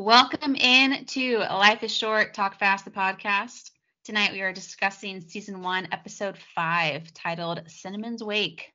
Welcome 0.00 0.54
in 0.54 1.06
to 1.06 1.38
Life 1.38 1.82
is 1.82 1.92
Short, 1.92 2.32
Talk 2.32 2.56
Fast, 2.56 2.84
the 2.84 2.90
podcast. 2.92 3.72
Tonight 4.04 4.30
we 4.30 4.42
are 4.42 4.52
discussing 4.52 5.20
season 5.20 5.60
one, 5.60 5.88
episode 5.90 6.38
five, 6.54 7.12
titled 7.14 7.62
Cinnamon's 7.66 8.22
Wake. 8.22 8.72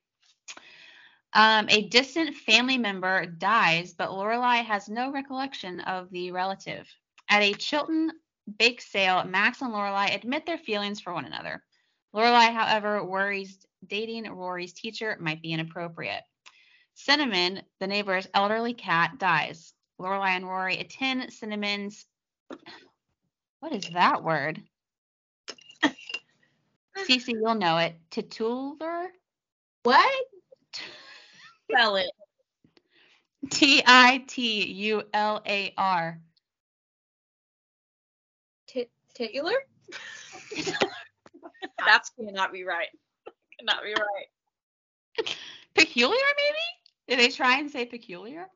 Um, 1.32 1.66
a 1.70 1.88
distant 1.88 2.36
family 2.36 2.76
member 2.76 3.24
dies, 3.24 3.94
but 3.94 4.10
Lorelai 4.10 4.62
has 4.66 4.90
no 4.90 5.10
recollection 5.10 5.80
of 5.80 6.10
the 6.10 6.30
relative. 6.30 6.86
At 7.30 7.40
a 7.40 7.54
Chilton 7.54 8.10
bake 8.58 8.82
sale, 8.82 9.24
Max 9.24 9.62
and 9.62 9.72
Lorelai 9.72 10.14
admit 10.14 10.44
their 10.44 10.58
feelings 10.58 11.00
for 11.00 11.14
one 11.14 11.24
another. 11.24 11.64
Lorelai, 12.14 12.52
however, 12.52 13.02
worries 13.02 13.66
dating 13.86 14.30
Rory's 14.30 14.74
teacher 14.74 15.16
might 15.18 15.40
be 15.40 15.52
inappropriate. 15.52 16.22
Cinnamon, 16.92 17.62
the 17.80 17.86
neighbor's 17.86 18.28
elderly 18.34 18.74
cat, 18.74 19.18
dies. 19.18 19.73
Lorelai 20.00 20.30
and 20.30 20.46
Rory 20.46 20.78
attend 20.78 21.32
Cinnamon's. 21.32 22.06
What 23.60 23.72
is 23.72 23.88
that 23.90 24.22
word? 24.22 24.62
Cece, 27.08 27.28
you'll 27.28 27.54
know 27.54 27.78
it. 27.78 27.96
Titular? 28.10 29.08
What? 29.82 30.24
Spell 31.70 31.96
it. 31.96 32.10
T 33.50 33.82
I 33.86 34.24
T 34.26 34.66
U 34.66 35.02
L 35.12 35.42
A 35.46 35.72
R. 35.76 36.20
Tit- 38.66 38.90
titular? 39.14 39.52
That's 41.86 42.10
cannot 42.10 42.52
be 42.52 42.64
right. 42.64 42.88
Cannot 43.58 43.82
be 43.82 43.92
right. 43.92 44.26
Peculiar, 45.74 46.18
maybe? 46.36 46.58
Did 47.08 47.18
they 47.18 47.34
try 47.34 47.58
and 47.58 47.70
say 47.70 47.84
peculiar? 47.84 48.46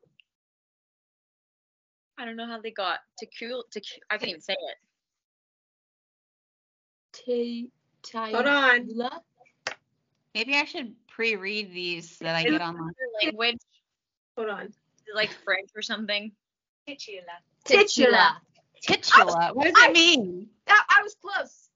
I 2.19 2.25
don't 2.25 2.35
know 2.35 2.45
how 2.47 2.59
they 2.59 2.71
got 2.71 2.99
to 3.19 3.27
cool 3.39 3.63
to 3.71 3.81
I 4.09 4.17
can't 4.17 4.29
even 4.29 4.41
say 4.41 4.53
it. 4.59 4.75
T- 7.13 7.71
Hold 8.13 8.45
on. 8.45 8.89
Maybe 10.35 10.55
I 10.55 10.65
should 10.65 10.93
pre-read 11.07 11.73
these 11.73 12.17
that 12.19 12.35
I 12.35 12.43
get 12.43 12.61
online. 12.61 12.91
Language, 13.23 13.57
Hold 14.37 14.49
on. 14.49 14.73
like 15.15 15.31
French 15.45 15.69
or 15.75 15.81
something. 15.81 16.31
Titula. 16.87 17.21
Titula. 17.65 18.35
Titula. 18.85 19.55
What 19.55 19.65
does 19.65 19.73
I- 19.77 19.87
it 19.89 19.93
mean? 19.93 20.49
That, 20.67 20.85
I 20.89 21.01
was 21.01 21.15
close. 21.21 21.69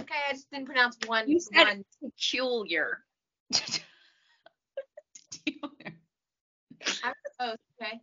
Okay, 0.00 0.14
I 0.28 0.32
just 0.32 0.50
didn't 0.50 0.66
pronounce 0.66 0.96
one. 1.06 1.28
You 1.28 1.38
said 1.40 1.64
one. 1.64 1.84
peculiar. 2.02 3.04
I 7.04 7.08
was 7.08 7.32
close. 7.38 7.56
Okay. 7.80 8.00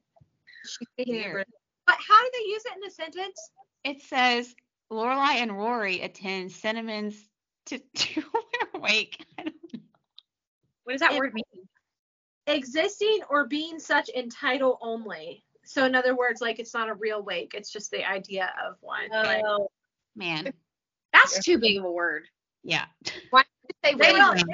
Here. 0.98 1.44
But 1.88 1.96
how 2.08 2.24
do 2.24 2.30
they 2.34 2.52
use 2.52 2.64
it 2.66 2.74
in 2.78 2.88
a 2.88 2.92
sentence? 2.92 3.52
It 3.84 4.02
says 4.02 4.54
Lorelai 4.92 5.36
and 5.42 5.58
Rory 5.58 6.02
attend 6.02 6.52
Cinnamon's 6.52 7.16
titular 7.66 8.28
wake. 8.80 9.26
I 9.38 9.44
don't 9.44 9.56
know. 9.74 9.80
What 10.84 10.94
does 10.94 11.02
that 11.02 11.14
It- 11.14 11.20
word 11.20 11.34
mean? 11.34 11.44
Existing 12.48 13.20
or 13.30 13.46
being 13.46 13.78
such 13.80 14.10
in 14.10 14.28
title 14.30 14.80
only. 14.82 15.44
So 15.66 15.86
in 15.86 15.94
other 15.94 16.16
words, 16.16 16.42
like 16.42 16.58
it's 16.58 16.74
not 16.74 16.90
a 16.90 16.96
real 16.96 17.22
wake. 17.22 17.54
It's 17.54 17.70
just 17.72 17.92
the 17.92 18.04
idea 18.10 18.52
of 18.66 18.76
one. 18.82 19.08
Oh. 19.14 19.22
Like, 19.22 19.44
Oh, 19.46 19.70
Man, 20.16 20.52
that's 21.14 21.44
too 21.46 21.60
big 21.60 21.78
of 21.78 21.84
a 21.86 21.92
word. 21.92 22.24
yeah. 22.64 22.86
Why 23.30 23.44
They 23.84 23.94
they 23.94 24.14
really 24.14 24.42
they 24.44 24.54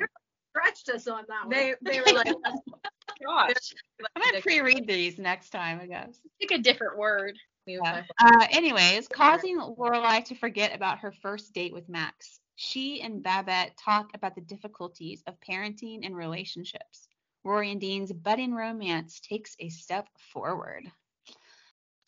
stretched 0.52 0.90
us 0.90 1.08
on 1.08 1.24
that 1.30 1.46
one. 1.46 1.50
they 1.50 1.74
they 1.82 2.02
were 2.02 2.12
like 2.18 2.28
Gosh, 3.24 3.74
I'm 4.16 4.24
gonna 4.24 4.42
pre-read 4.42 4.88
these 4.88 5.18
next 5.18 5.50
time, 5.50 5.80
I 5.82 5.88
guess. 5.88 6.20
pick 6.40 6.52
a 6.52 6.58
different 6.58 6.98
word. 6.98 7.38
Yeah. 7.66 8.04
Uh, 8.20 8.46
anyways, 8.52 9.08
causing 9.08 9.60
Lorelai 9.60 10.24
to 10.26 10.36
forget 10.36 10.76
about 10.76 11.00
her 11.00 11.14
first 11.22 11.54
date 11.54 11.74
with 11.74 11.90
Max. 11.90 12.40
She 12.56 13.02
and 13.02 13.24
Babette 13.24 13.76
talk 13.78 14.12
about 14.14 14.36
the 14.36 14.42
difficulties 14.42 15.24
of 15.28 15.40
parenting 15.40 16.06
and 16.06 16.16
relationships. 16.16 17.08
Rory 17.44 17.72
and 17.72 17.82
Dean's 17.82 18.12
budding 18.12 18.54
romance 18.54 19.20
takes 19.20 19.56
a 19.60 19.70
step 19.70 20.08
forward. 20.34 20.84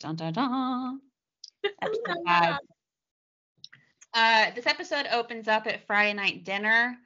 Dun 0.00 0.16
dun 0.16 0.32
dun. 0.32 1.00
Episode 1.82 2.16
five. 2.26 2.58
Uh, 4.14 4.50
this 4.54 4.66
episode 4.66 5.06
opens 5.12 5.48
up 5.48 5.66
at 5.66 5.86
Friday 5.86 6.14
night 6.14 6.42
dinner, 6.42 6.96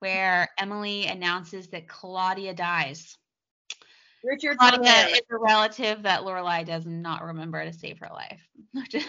where 0.00 0.48
Emily 0.58 1.06
announces 1.06 1.68
that 1.68 1.86
Claudia 1.86 2.52
dies. 2.52 3.16
Richard 4.22 4.58
Claudia 4.58 5.08
is 5.08 5.22
a 5.30 5.36
relative 5.38 6.02
that 6.02 6.22
Lorelai 6.22 6.64
does 6.64 6.84
not 6.86 7.24
remember 7.24 7.64
to 7.64 7.72
save 7.72 7.98
her 7.98 8.08
life. 8.12 8.40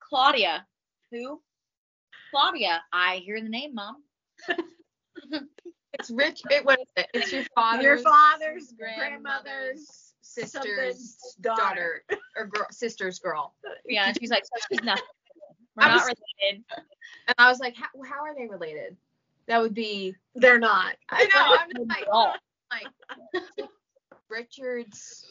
Claudia. 0.00 0.66
Who? 1.10 1.40
Claudia. 2.30 2.82
I 2.92 3.16
hear 3.16 3.40
the 3.40 3.48
name, 3.48 3.74
Mom. 3.74 4.02
it's 5.92 6.10
rich. 6.10 6.42
It 6.50 6.64
was. 6.64 6.76
it? 6.96 7.06
It's 7.14 7.32
your 7.32 7.44
father's 7.54 7.84
Your 7.84 7.98
father's 7.98 8.72
grandmother's 8.76 9.46
grandmother's 9.58 10.14
sister's 10.22 10.62
something's 10.62 11.36
daughter, 11.40 12.04
or 12.36 12.46
girl, 12.46 12.66
sister's 12.70 13.18
girl. 13.18 13.54
Yeah, 13.86 14.06
and 14.08 14.18
she's 14.18 14.30
like, 14.30 14.44
so 14.44 14.50
she's 14.70 14.82
nothing. 14.82 15.04
We're 15.76 15.84
I 15.84 15.88
not 15.88 15.94
was- 15.94 16.14
related. 16.42 16.64
And 17.28 17.34
I 17.38 17.48
was 17.48 17.60
like, 17.60 17.76
how, 17.76 17.86
how 18.04 18.22
are 18.24 18.34
they 18.34 18.46
related? 18.46 18.96
That 19.46 19.60
would 19.60 19.74
be. 19.74 20.14
They're 20.34 20.58
not. 20.58 20.96
I 21.10 21.24
know. 21.24 21.56
I'm 21.58 21.68
just 21.76 21.88
like, 21.88 22.06
like 22.72 23.68
Richard's 24.28 25.26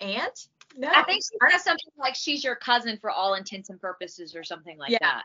aunt. 0.00 0.48
No. 0.76 0.88
I 0.88 1.02
think 1.04 1.22
she 1.22 1.36
says 1.50 1.64
something 1.64 1.92
like 1.98 2.14
she's 2.14 2.42
your 2.42 2.56
cousin 2.56 2.98
for 3.00 3.10
all 3.10 3.34
intents 3.34 3.70
and 3.70 3.80
purposes 3.80 4.34
or 4.34 4.42
something 4.44 4.78
like 4.78 4.90
Yeah. 4.90 4.98
that. 5.00 5.22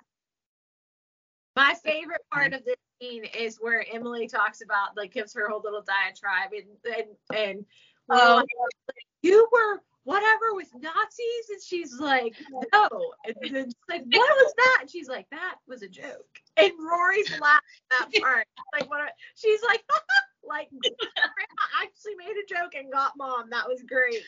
My 1.56 1.74
favorite 1.84 2.22
part 2.32 2.54
of 2.54 2.64
this 2.66 2.76
scene 3.02 3.24
is 3.26 3.58
where 3.60 3.86
Emily 3.92 4.28
talks 4.28 4.62
about 4.62 4.96
like 4.96 5.14
gives 5.14 5.34
her 5.34 5.48
whole 5.50 5.62
little 5.64 5.82
diatribe 5.84 6.52
and 6.54 6.96
and 6.96 7.38
and 7.38 7.66
Oh. 8.10 8.44
Lorelai 8.44 8.94
you 9.24 9.48
were 9.52 9.82
whatever 10.04 10.54
with 10.54 10.70
Nazis 10.76 11.50
and 11.50 11.62
she's 11.62 11.94
like 12.00 12.34
no 12.74 12.88
and 13.26 13.36
then 13.42 13.66
she's 13.66 13.74
like 13.90 14.04
what 14.10 14.38
was 14.38 14.54
that 14.56 14.78
and 14.82 14.90
she's 14.90 15.10
like 15.10 15.28
that 15.32 15.56
was 15.68 15.82
a 15.82 15.88
joke 15.90 16.40
and 16.56 16.72
Rory's 16.80 17.30
laughing 17.42 17.62
at 17.92 18.12
that 18.12 18.22
part 18.22 18.48
like 18.74 18.90
what 18.90 19.02
a, 19.02 19.08
she's 19.36 19.62
like 19.64 19.84
like 20.48 20.70
grandma 20.72 21.84
actually 21.84 22.16
made 22.16 22.36
a 22.38 22.46
joke 22.48 22.74
and 22.76 22.92
got 22.92 23.14
mom 23.18 23.50
that 23.50 23.68
was 23.68 23.84
great 23.84 24.24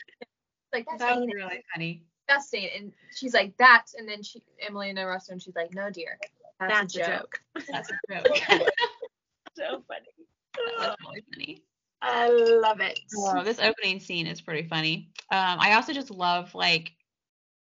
Like 0.72 0.86
That 0.86 0.98
that's 0.98 1.20
was 1.20 1.28
really 1.34 1.64
funny. 1.74 2.04
disgusting. 2.28 2.68
And 2.76 2.92
she's 3.16 3.34
like, 3.34 3.56
that's. 3.56 3.94
And 3.94 4.08
then 4.08 4.22
she, 4.22 4.42
Emily 4.60 4.88
and 4.88 4.98
the 4.98 5.06
restaurant, 5.06 5.42
she's 5.42 5.56
like, 5.56 5.74
no, 5.74 5.90
dear, 5.90 6.18
that's, 6.60 6.80
that's 6.80 6.96
a 6.96 6.98
joke. 7.00 7.40
That's 7.70 7.90
a 7.90 7.98
joke. 8.10 8.26
So 9.56 9.82
funny. 9.88 10.06
That's 10.78 10.96
really 11.02 11.24
funny. 11.34 11.62
I 12.02 12.28
love 12.28 12.80
it 12.80 12.98
Oh, 13.16 13.42
this 13.44 13.58
opening 13.58 14.00
scene 14.00 14.26
is 14.26 14.40
pretty 14.40 14.66
funny. 14.68 15.10
Um, 15.30 15.58
I 15.60 15.74
also 15.74 15.92
just 15.92 16.10
love 16.10 16.54
like, 16.54 16.92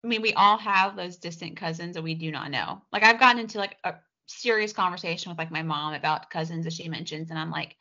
I 0.04 0.08
mean, 0.08 0.20
we 0.20 0.34
all 0.34 0.58
have 0.58 0.96
those 0.96 1.16
distant 1.16 1.56
cousins 1.56 1.94
that 1.94 2.02
we 2.02 2.14
do 2.14 2.30
not 2.30 2.50
know. 2.50 2.82
Like 2.92 3.04
I've 3.04 3.20
gotten 3.20 3.40
into 3.40 3.58
like 3.58 3.76
a 3.84 3.94
serious 4.26 4.72
conversation 4.72 5.30
with 5.30 5.38
like 5.38 5.50
my 5.50 5.62
mom 5.62 5.94
about 5.94 6.30
cousins 6.30 6.64
that 6.64 6.72
she 6.72 6.88
mentions, 6.88 7.30
and 7.30 7.38
I'm 7.38 7.50
like, 7.50 7.76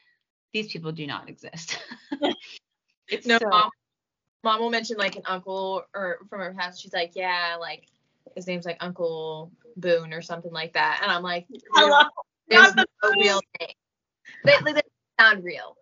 these 0.53 0.71
people 0.71 0.91
do 0.91 1.05
not 1.05 1.29
exist. 1.29 1.79
it's 3.07 3.27
No, 3.27 3.37
so, 3.39 3.49
mom, 3.49 3.69
mom 4.43 4.59
will 4.59 4.69
mention 4.69 4.97
like 4.97 5.15
an 5.15 5.23
uncle 5.25 5.83
or 5.93 6.19
from 6.29 6.39
her 6.39 6.53
past. 6.57 6.81
She's 6.81 6.93
like, 6.93 7.11
yeah, 7.15 7.57
like 7.59 7.87
his 8.35 8.47
name's 8.47 8.65
like 8.65 8.77
Uncle 8.79 9.51
Boone 9.77 10.13
or 10.13 10.21
something 10.21 10.51
like 10.51 10.73
that. 10.73 10.99
And 11.01 11.11
I'm 11.11 11.23
like, 11.23 11.47
Hello. 11.73 12.03
there's 12.47 12.75
Not 12.75 12.87
no 13.03 13.09
real 13.11 13.41
name. 13.59 13.69
They, 14.45 14.53
they, 14.63 14.73
they 14.73 14.81
sound 15.19 15.43
real. 15.43 15.75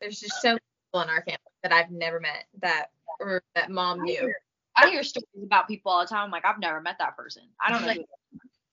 There's 0.00 0.18
just 0.18 0.40
so 0.40 0.50
many 0.50 0.60
people 0.86 1.02
in 1.02 1.08
our 1.08 1.22
family 1.22 1.38
that 1.62 1.72
I've 1.72 1.90
never 1.90 2.20
met 2.20 2.44
that 2.60 2.86
or 3.20 3.42
that 3.54 3.70
mom 3.70 4.00
I 4.00 4.04
knew. 4.04 4.20
hear, 4.20 4.36
I 4.76 4.90
hear 4.90 5.02
stories 5.02 5.44
about 5.44 5.68
people 5.68 5.92
all 5.92 6.00
the 6.00 6.06
time. 6.06 6.24
I'm 6.24 6.30
like, 6.30 6.44
I've 6.44 6.58
never 6.58 6.80
met 6.80 6.96
that 6.98 7.16
person. 7.16 7.42
I 7.60 7.70
don't 7.70 7.82
know. 7.82 7.88
Like- 7.88 8.06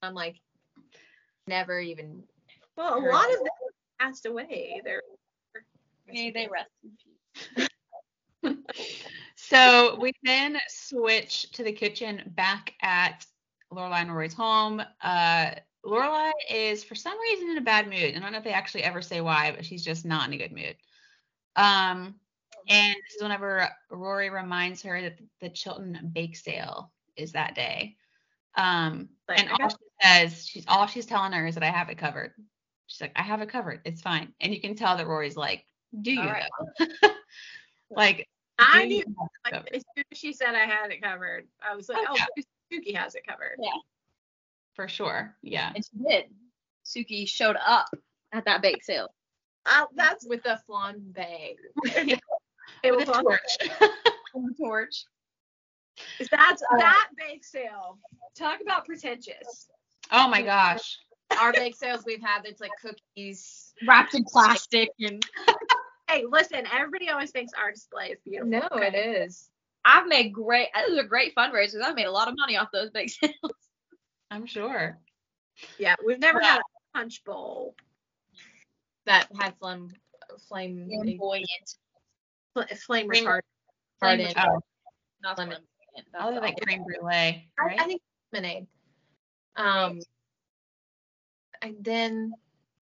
I'm 0.01 0.13
like, 0.13 0.39
never 1.45 1.79
even. 1.79 2.23
well 2.77 2.97
a 2.97 3.01
lot 3.03 3.25
of 3.33 3.39
them 3.39 3.47
passed 3.99 4.25
away 4.25 4.81
they're 4.83 5.01
May 6.11 6.31
they 6.31 6.47
rest 6.47 6.69
in 6.83 7.67
peace. 8.43 8.55
so 9.35 9.97
we 9.99 10.11
then 10.23 10.57
switch 10.67 11.51
to 11.51 11.63
the 11.63 11.71
kitchen 11.71 12.23
back 12.35 12.73
at 12.81 13.25
Lorelai 13.71 14.01
and 14.01 14.13
Rory's 14.13 14.33
home. 14.33 14.81
Uh, 15.01 15.51
Lorelai 15.85 16.31
is 16.51 16.83
for 16.83 16.95
some 16.95 17.19
reason 17.19 17.49
in 17.49 17.57
a 17.57 17.61
bad 17.61 17.87
mood. 17.87 18.15
I 18.15 18.19
don't 18.19 18.31
know 18.31 18.37
if 18.37 18.43
they 18.43 18.53
actually 18.53 18.83
ever 18.83 19.01
say 19.01 19.21
why, 19.21 19.51
but 19.55 19.65
she's 19.65 19.83
just 19.83 20.05
not 20.05 20.27
in 20.27 20.33
a 20.33 20.37
good 20.37 20.51
mood. 20.51 20.75
Um, 21.55 22.15
and 22.67 22.95
this 22.95 23.15
is 23.15 23.21
whenever 23.21 23.69
Rory 23.89 24.29
reminds 24.29 24.81
her 24.83 25.01
that 25.01 25.19
the 25.41 25.49
Chilton 25.49 26.11
bake 26.13 26.35
sale 26.35 26.91
is 27.15 27.31
that 27.33 27.55
day. 27.55 27.97
Um, 28.55 29.09
and 29.29 29.49
all 29.49 29.69
she 29.69 29.77
says, 30.01 30.45
she's 30.45 30.65
all 30.67 30.87
she's 30.87 31.05
telling 31.05 31.31
her 31.31 31.47
is 31.47 31.55
that 31.55 31.63
I 31.63 31.71
have 31.71 31.89
it 31.89 31.97
covered. 31.97 32.33
She's 32.89 33.01
like, 33.01 33.11
I 33.15 33.21
have 33.21 33.41
it 33.41 33.49
covered. 33.49 33.81
It's 33.85 34.01
fine. 34.01 34.33
And 34.41 34.51
you 34.53 34.59
can 34.59 34.73
tell 34.75 34.97
that 34.97 35.05
Rory's 35.07 35.37
like, 35.37 35.63
do 36.01 36.11
you 36.11 36.21
All 36.21 36.25
right. 36.27 36.49
though? 36.79 36.87
like 37.91 38.27
I 38.57 38.85
knew 38.85 39.03
like 39.45 39.53
as 39.73 39.83
soon 39.95 40.03
as 40.11 40.17
she 40.17 40.33
said 40.33 40.55
I 40.55 40.65
had 40.65 40.91
it 40.91 41.01
covered, 41.01 41.47
I 41.61 41.75
was 41.75 41.87
like, 41.87 41.99
Oh, 42.09 42.15
oh, 42.19 42.25
yeah. 42.35 42.43
Suki 42.73 42.95
has 42.95 43.13
it 43.15 43.21
covered. 43.27 43.57
Yeah. 43.59 43.69
for 44.73 44.87
sure. 44.87 45.35
Yeah. 45.43 45.71
And 45.75 45.85
she 45.85 46.03
did. 46.09 46.25
Suki 46.83 47.27
showed 47.27 47.57
up 47.63 47.87
at 48.33 48.45
that 48.45 48.61
bake 48.63 48.83
sale. 48.83 49.13
Uh, 49.67 49.85
that's 49.95 50.25
with 50.27 50.41
the 50.43 50.59
flambe. 50.67 51.13
it 51.85 52.19
With 52.83 53.07
was 53.07 53.09
a 53.09 53.13
on- 53.17 53.23
torch. 53.23 53.57
On 54.35 54.45
the 54.45 54.53
torch. 54.63 55.05
That's 56.31 56.61
that 56.77 57.07
bake 57.17 57.43
sale. 57.43 57.97
Talk 58.37 58.61
about 58.61 58.85
pretentious. 58.85 59.69
oh 60.11 60.27
my 60.27 60.41
gosh. 60.41 60.97
Our 61.39 61.53
bake 61.53 61.75
sales 61.75 62.03
we've 62.05 62.21
had, 62.21 62.41
it's 62.45 62.59
like 62.61 62.71
cookies. 62.81 63.73
Wrapped 63.87 64.13
in 64.15 64.23
plastic 64.25 64.89
and 64.99 65.23
Hey, 66.09 66.25
listen, 66.27 66.63
everybody 66.73 67.09
always 67.09 67.29
thinks 67.31 67.51
our 67.53 67.71
display 67.71 68.07
is 68.07 68.19
beautiful. 68.25 68.49
No, 68.49 68.67
okay? 68.71 68.87
it 68.87 68.95
is. 68.95 69.49
I've 69.85 70.07
made 70.07 70.33
great 70.33 70.67
those 70.87 70.97
are 70.97 71.03
great 71.03 71.35
fundraisers. 71.35 71.81
I've 71.83 71.95
made 71.95 72.07
a 72.07 72.11
lot 72.11 72.27
of 72.27 72.35
money 72.37 72.57
off 72.57 72.69
those 72.73 72.89
bake 72.89 73.09
sales. 73.21 73.33
I'm 74.31 74.45
sure. 74.47 74.97
Yeah, 75.77 75.95
we've 76.05 76.19
never 76.19 76.39
had 76.41 76.59
a 76.59 76.97
punch 76.97 77.23
bowl, 77.25 77.75
That 79.05 79.27
had 79.39 79.55
flame, 79.59 79.89
flame, 80.47 80.87
Flamboyant. 80.89 81.47
fl- 82.53 82.61
flame 82.85 83.07
Flame- 83.07 83.25
retardant. 83.25 83.41
Flame 83.99 84.19
Flame 84.33 84.33
Oh, 84.37 84.59
Not 85.21 85.37
Lemon. 85.37 85.57
flamboyant. 85.57 85.65
That's 86.13 86.23
other 86.25 86.35
all. 86.37 86.41
like 86.41 86.55
creme 86.61 86.83
brulee, 86.83 87.49
I. 87.59 87.75
I 87.77 87.83
think 87.85 88.01
lemonade. 88.33 88.67
Um, 89.57 89.99
and 91.61 91.75
then 91.81 92.33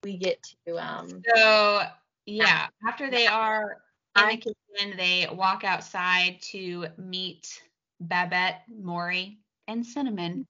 we 0.04 0.18
get 0.18 0.44
to 0.68 0.77
um. 0.77 1.24
So 1.36 1.81
yeah, 2.25 2.68
after 2.88 3.10
they 3.10 3.27
are 3.27 3.77
in 4.18 4.27
the 4.30 4.38
kitchen, 4.38 4.98
they 4.98 5.27
walk 5.31 5.63
outside 5.63 6.42
to 6.51 6.88
meet 6.98 7.62
Babette, 8.00 8.63
Morey, 8.69 9.39
and 9.68 9.86
Cinnamon. 9.86 10.45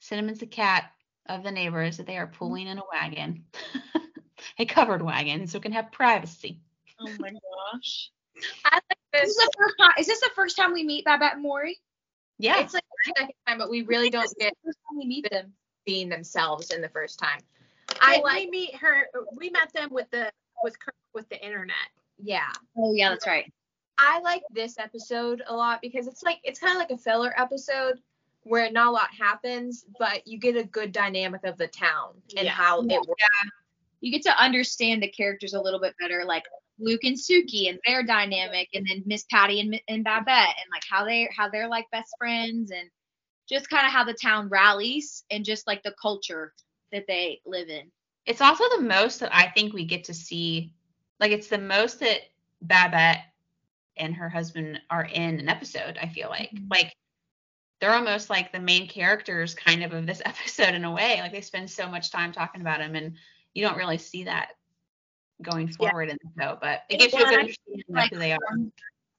Cinnamon's 0.00 0.38
the 0.38 0.46
cat 0.46 0.90
of 1.28 1.42
the 1.42 1.50
neighbors 1.50 1.96
that 1.96 2.06
they 2.06 2.16
are 2.16 2.26
pulling 2.26 2.68
in 2.68 2.78
a 2.78 2.82
wagon, 2.92 3.44
a 4.58 4.64
covered 4.64 5.02
wagon, 5.02 5.46
so 5.46 5.58
it 5.58 5.62
can 5.62 5.72
have 5.72 5.90
privacy. 5.90 6.60
Oh 7.00 7.10
my 7.18 7.30
gosh. 7.72 8.10
I 8.64 8.74
like 8.74 8.98
This 9.12 9.30
is 9.30 9.36
this. 9.36 9.46
the 9.46 9.52
first 9.58 9.74
time 9.80 9.92
is 9.98 10.06
this 10.06 10.20
the 10.20 10.30
first 10.34 10.56
time 10.56 10.72
we 10.72 10.84
meet 10.84 11.04
Babette 11.04 11.34
and 11.34 11.42
Morey? 11.42 11.78
Yeah, 12.38 12.60
It's 12.60 12.74
like 12.74 12.84
the 13.06 13.12
second 13.16 13.34
time, 13.46 13.58
but 13.58 13.70
we 13.70 13.82
really 13.82 14.10
don't 14.10 14.28
get 14.38 14.52
the 14.62 14.68
first 14.68 14.78
time 14.88 14.98
we 14.98 15.06
meet 15.06 15.28
them. 15.30 15.52
Being 15.86 16.08
themselves 16.08 16.70
in 16.70 16.82
the 16.82 16.88
first 16.90 17.18
time. 17.18 17.40
I 18.00 18.16
I 18.16 18.20
like. 18.20 18.44
we 18.44 18.50
meet 18.50 18.74
her. 18.76 19.06
We 19.36 19.48
met 19.50 19.72
them 19.72 19.88
with 19.90 20.10
the 20.10 20.30
with 20.62 20.78
Kirk 20.78 20.94
with 21.14 21.28
the 21.28 21.42
internet. 21.42 21.76
Yeah. 22.18 22.50
Oh 22.76 22.92
yeah, 22.94 23.08
that's 23.10 23.26
right. 23.26 23.50
I 23.98 24.20
like 24.20 24.42
this 24.50 24.78
episode 24.78 25.42
a 25.46 25.54
lot 25.56 25.80
because 25.80 26.06
it's 26.06 26.22
like 26.22 26.38
it's 26.44 26.58
kind 26.60 26.72
of 26.72 26.78
like 26.78 26.90
a 26.90 26.98
filler 26.98 27.32
episode 27.40 27.98
where 28.42 28.70
not 28.70 28.88
a 28.88 28.90
lot 28.90 29.08
happens, 29.18 29.84
but 29.98 30.26
you 30.26 30.38
get 30.38 30.56
a 30.56 30.64
good 30.64 30.92
dynamic 30.92 31.44
of 31.44 31.56
the 31.56 31.66
town 31.68 32.10
and 32.36 32.44
Yeah. 32.46 32.52
how 32.52 32.80
it 32.82 32.86
works. 32.86 33.08
Yeah. 33.18 33.50
You 34.00 34.12
get 34.12 34.22
to 34.22 34.42
understand 34.42 35.02
the 35.02 35.08
characters 35.08 35.54
a 35.54 35.60
little 35.60 35.80
bit 35.80 35.94
better, 35.98 36.22
like 36.24 36.44
Luke 36.78 37.00
and 37.04 37.16
Suki 37.16 37.68
and 37.70 37.78
their 37.86 38.02
dynamic, 38.02 38.68
and 38.74 38.86
then 38.86 39.02
Miss 39.06 39.24
Patty 39.24 39.60
and, 39.60 39.80
and 39.88 40.04
Babette, 40.04 40.26
and 40.60 40.70
like 40.70 40.84
how 40.88 41.04
they 41.04 41.28
how 41.34 41.48
they're 41.48 41.68
like 41.68 41.86
best 41.90 42.14
friends, 42.18 42.70
and 42.70 42.88
just 43.48 43.68
kind 43.70 43.86
of 43.86 43.92
how 43.92 44.04
the 44.04 44.14
town 44.14 44.48
rallies, 44.48 45.24
and 45.30 45.44
just 45.44 45.66
like 45.66 45.82
the 45.82 45.94
culture 46.00 46.52
that 46.92 47.04
they 47.06 47.40
live 47.46 47.68
in. 47.68 47.90
it's 48.26 48.40
also 48.40 48.64
the 48.76 48.82
most 48.82 49.20
that 49.20 49.34
I 49.34 49.48
think 49.50 49.72
we 49.72 49.84
get 49.84 50.04
to 50.04 50.14
see. 50.14 50.72
Like 51.20 51.30
it's 51.32 51.48
the 51.48 51.58
most 51.58 52.00
that 52.00 52.20
Babette 52.62 53.24
and 53.96 54.14
her 54.14 54.28
husband 54.28 54.80
are 54.90 55.04
in 55.04 55.38
an 55.40 55.48
episode. 55.48 55.98
I 56.00 56.08
feel 56.08 56.28
like 56.28 56.50
Mhm. 56.54 56.68
like 56.70 56.92
they're 57.80 57.94
almost 57.94 58.30
like 58.30 58.52
the 58.52 58.60
main 58.60 58.88
characters 58.88 59.54
kind 59.54 59.82
of 59.84 59.92
of 59.92 60.06
this 60.06 60.22
episode 60.26 60.74
in 60.74 60.84
a 60.84 60.92
way. 60.92 61.20
Like 61.20 61.32
they 61.32 61.40
spend 61.40 61.70
so 61.70 61.88
much 61.88 62.10
time 62.10 62.32
talking 62.32 62.60
about 62.60 62.80
him, 62.80 62.94
and 62.96 63.16
you 63.54 63.62
don't 63.64 63.76
really 63.78 63.98
see 63.98 64.24
that 64.24 64.50
going 65.42 65.68
Yeah. 65.78 65.90
forward 65.90 66.10
in 66.10 66.18
the 66.22 66.42
show. 66.42 66.58
But 66.60 66.82
it 66.88 66.98
gives 66.98 67.14
you 67.14 67.22
a 67.24 67.26
good 67.26 67.38
understanding 67.40 67.84
of 67.88 67.94
like 67.94 68.10
who 68.12 68.18
they 68.18 68.32
are. 68.32 68.38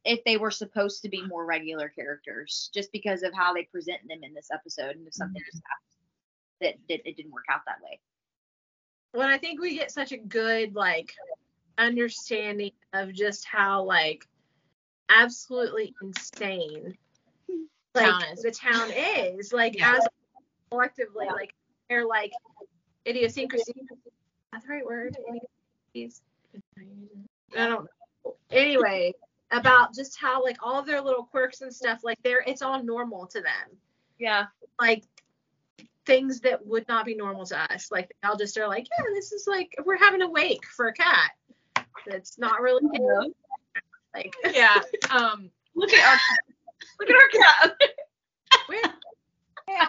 If 0.08 0.24
they 0.24 0.38
were 0.38 0.52
supposed 0.52 1.02
to 1.02 1.10
be 1.10 1.22
more 1.22 1.46
regular 1.46 1.90
characters, 1.90 2.70
just 2.74 2.92
because 2.92 3.24
of 3.24 3.34
how 3.34 3.54
they 3.54 3.64
present 3.64 4.00
them 4.08 4.20
in 4.24 4.34
this 4.34 4.50
episode, 4.52 4.96
and 4.96 5.06
if 5.06 5.14
something 5.14 5.42
mm-hmm. 5.42 5.58
just 5.58 5.64
happened 6.62 6.80
that, 6.88 6.88
that 6.90 7.08
it 7.08 7.18
didn't 7.18 7.32
work 7.32 7.46
out 7.52 7.62
that 7.66 7.84
way. 7.84 8.00
Well, 9.14 9.28
I 9.28 9.38
think 9.38 9.60
we 9.60 9.76
get 9.76 9.92
such 9.92 10.12
a 10.12 10.18
good 10.18 10.76
like 10.76 11.14
understanding 11.78 12.72
of 12.94 13.14
just 13.14 13.46
how 13.46 13.84
like 13.84 14.26
absolutely 15.10 15.94
insane 16.02 16.98
like 17.94 18.06
Town 18.06 18.24
the 18.42 18.52
town 18.52 18.92
is 18.92 19.54
like 19.54 19.78
Yeah. 19.78 19.96
as 19.98 20.08
collectively 20.70 21.28
like 21.28 21.54
they're 21.90 22.06
like 22.06 22.32
idiosyncrasy. 23.08 23.74
That's 24.52 24.66
the 24.66 24.74
right 24.74 24.86
word? 24.86 25.16
I 25.96 26.10
don't 27.56 27.88
know. 28.26 28.36
Anyway, 28.52 29.14
about 29.52 29.94
just 29.96 30.20
how 30.20 30.44
like 30.44 30.58
all 30.62 30.80
of 30.80 30.86
their 30.86 31.02
little 31.02 31.24
quirks 31.24 31.62
and 31.62 31.74
stuff 31.74 32.02
like 32.04 32.18
they're 32.24 32.44
it's 32.46 32.62
all 32.62 32.84
normal 32.84 33.26
to 33.28 33.42
them. 33.42 33.78
Yeah. 34.20 34.48
Like 34.80 35.04
things 36.06 36.40
that 36.42 36.66
would 36.66 36.88
not 36.88 37.06
be 37.06 37.16
normal 37.16 37.46
to 37.48 37.74
us. 37.74 37.90
Like 37.92 38.10
they 38.22 38.28
all 38.28 38.38
just 38.38 38.58
are 38.58 38.68
like, 38.68 38.88
yeah, 38.98 39.06
this 39.14 39.32
is 39.32 39.46
like 39.48 39.74
we're 39.86 39.98
having 39.98 40.22
a 40.22 40.30
wake 40.30 40.66
for 40.66 40.88
a 40.88 40.94
cat. 40.94 41.32
That's 42.06 42.38
not 42.38 42.62
really 42.62 42.84
like 44.14 44.34
Yeah. 44.54 44.82
Um. 45.12 45.50
Look 45.76 45.94
at 45.94 46.06
our 46.10 46.20
look 47.00 47.10
at 47.10 47.16
our 47.16 47.30
cat. 47.30 47.78
we're 48.70 48.82
yeah. 49.68 49.88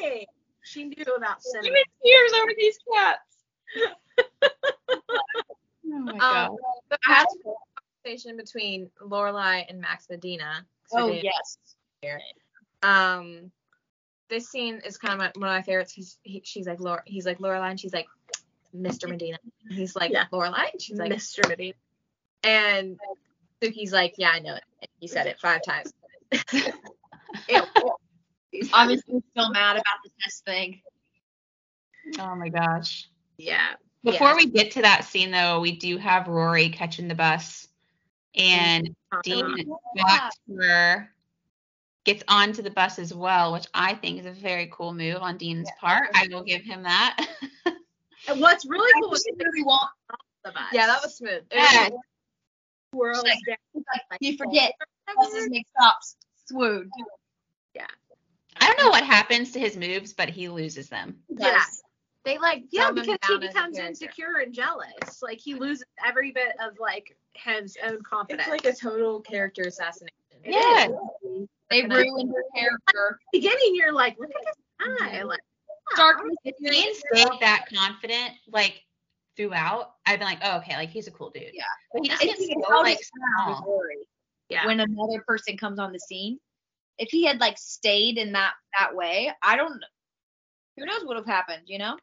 okay. 0.00 0.26
She 0.62 0.84
knew 0.84 1.04
about 1.16 1.36
I'm 1.36 1.40
cinnamon. 1.40 1.76
in 1.76 1.84
tears 2.04 2.32
over 2.42 2.52
these 2.58 2.78
cats. 2.94 4.42
Oh 5.88 5.98
my 6.00 6.12
Um, 6.12 6.18
god. 6.18 6.56
so 6.90 6.96
I 7.06 7.14
had 7.14 7.26
a 7.46 7.75
conversation 8.06 8.36
between 8.36 8.90
Lorelai 9.02 9.64
and 9.68 9.80
Max 9.80 10.06
Medina. 10.10 10.64
Oh 10.92 11.08
today. 11.08 11.22
yes. 11.24 11.58
Um, 12.82 13.50
this 14.28 14.48
scene 14.48 14.80
is 14.84 14.96
kind 14.96 15.14
of 15.14 15.18
my, 15.18 15.32
one 15.40 15.48
of 15.48 15.54
my 15.56 15.62
favorites. 15.62 15.92
He's 15.92 16.18
he, 16.22 16.42
she's 16.44 16.66
like 16.66 16.80
Laura, 16.80 17.02
he's 17.06 17.26
like 17.26 17.38
Lorelai, 17.38 17.70
and 17.70 17.80
she's 17.80 17.92
like 17.92 18.06
Mr. 18.74 19.08
Medina. 19.08 19.38
And 19.68 19.78
he's 19.78 19.96
like 19.96 20.12
Yeah. 20.12 20.24
Lorelai, 20.32 20.72
and 20.72 20.80
she's 20.80 20.98
like, 20.98 21.12
Mr. 21.12 21.48
Medina. 21.48 21.74
and 22.44 22.98
Suki's 23.62 23.92
like, 23.92 24.14
yeah, 24.18 24.30
I 24.34 24.40
know 24.40 24.54
it. 24.54 24.62
And 24.82 24.88
he 25.00 25.08
said 25.08 25.26
it 25.26 25.40
five 25.40 25.62
times. 25.62 25.92
He's 28.50 28.70
obviously 28.72 29.22
still 29.32 29.50
mad 29.50 29.76
about 29.76 29.96
the 30.04 30.10
test 30.22 30.44
thing. 30.44 30.80
Oh 32.18 32.34
my 32.36 32.48
gosh. 32.48 33.08
Yeah. 33.36 33.74
Before 34.04 34.28
Yeah. 34.28 34.36
we 34.36 34.46
get 34.46 34.70
to 34.72 34.82
that 34.82 35.04
scene 35.04 35.30
though, 35.30 35.60
we 35.60 35.72
do 35.76 35.96
have 35.98 36.28
Rory 36.28 36.68
catching 36.70 37.08
the 37.08 37.14
bus 37.14 37.66
and 38.36 38.94
Dean 39.22 39.66
walks 39.96 40.36
her, 40.58 41.10
gets 42.04 42.22
onto 42.28 42.62
the 42.62 42.70
bus 42.70 42.98
as 42.98 43.12
well, 43.14 43.52
which 43.52 43.66
I 43.74 43.94
think 43.94 44.20
is 44.20 44.26
a 44.26 44.30
very 44.32 44.68
cool 44.72 44.92
move 44.94 45.16
on 45.22 45.36
Dean's 45.38 45.70
part. 45.80 46.08
I 46.14 46.28
will 46.30 46.42
give 46.44 46.62
him 46.62 46.82
that. 46.84 47.26
And 48.28 48.40
what's 48.40 48.66
really 48.66 48.90
cool 49.00 49.14
is 49.14 49.22
She 49.24 49.32
really 49.38 49.62
won't. 49.62 49.80
the 50.44 50.50
bus. 50.50 50.62
Yeah, 50.72 50.88
that 50.88 51.00
was 51.00 51.16
smooth. 51.16 51.44
It 51.50 51.52
Yeah. 51.52 51.90
was- 51.90 52.00
Whirls 52.92 53.22
Like- 53.22 53.58
You 54.20 54.36
forget 54.36 54.72
buses 55.16 55.48
make 55.48 55.64
stops. 55.78 56.16
Swoon. 56.46 56.90
Yeah. 57.74 57.86
I 58.60 58.66
don't 58.66 58.78
know 58.82 58.90
what 58.90 59.04
happens 59.04 59.52
to 59.52 59.60
his 59.60 59.76
moves, 59.76 60.12
but 60.12 60.28
he 60.28 60.48
loses 60.48 60.88
them. 60.88 61.22
Yeah. 61.28 61.62
They 62.24 62.38
like 62.38 62.64
Yeah, 62.72 62.90
because 62.90 63.06
he 63.06 63.16
down 63.28 63.42
as 63.44 63.50
a 63.50 63.52
becomes 63.52 63.78
insecure 63.78 64.38
and 64.42 64.52
jealous. 64.52 65.22
Like 65.22 65.38
he 65.38 65.54
loses 65.54 65.84
every 66.04 66.32
bit 66.32 66.56
of 66.60 66.80
like 66.80 67.16
his 67.38 67.76
own 67.84 68.02
confidence. 68.02 68.48
It's 68.48 68.64
like 68.64 68.74
a 68.74 68.76
total 68.76 69.20
character 69.20 69.62
assassination. 69.62 70.14
Yeah. 70.44 70.88
They 71.70 71.82
Can 71.82 71.90
ruined 71.90 72.32
her 72.34 72.44
character. 72.54 73.18
beginning, 73.32 73.74
you're 73.74 73.92
like, 73.92 74.16
look 74.18 74.30
at 74.30 74.44
this 74.44 74.98
guy. 75.00 75.22
Like, 75.22 75.40
Darkness. 75.96 76.34
If 76.44 76.56
Dean 76.58 76.94
stayed 76.94 77.40
that 77.40 77.66
confident, 77.72 78.32
like 78.48 78.82
throughout, 79.36 79.92
I'd 80.04 80.18
be 80.18 80.24
like, 80.24 80.38
oh, 80.42 80.58
okay, 80.58 80.76
like 80.76 80.90
he's 80.90 81.06
a 81.06 81.12
cool 81.12 81.30
dude. 81.30 81.44
Yeah. 81.52 81.62
But 81.92 82.02
he 82.02 82.08
just 82.08 82.22
If 82.22 82.28
gets 82.30 82.40
he 82.46 82.56
so 82.68 82.80
like 82.80 82.98
his 82.98 83.10
ground 83.10 83.50
with 83.50 83.58
small. 83.58 83.88
Yeah. 84.48 84.66
when 84.66 84.80
another 84.80 85.22
person 85.26 85.56
comes 85.56 85.78
on 85.78 85.92
the 85.92 85.98
scene, 86.00 86.38
if 86.98 87.08
he 87.10 87.24
had 87.24 87.40
like 87.40 87.56
stayed 87.58 88.18
in 88.18 88.32
that 88.32 88.54
that 88.78 88.94
way, 88.94 89.32
I 89.42 89.56
don't. 89.56 89.80
Who 90.76 90.86
knows 90.86 91.00
what 91.00 91.08
would 91.08 91.16
have 91.18 91.26
happened? 91.26 91.62
You 91.66 91.78
know. 91.78 91.96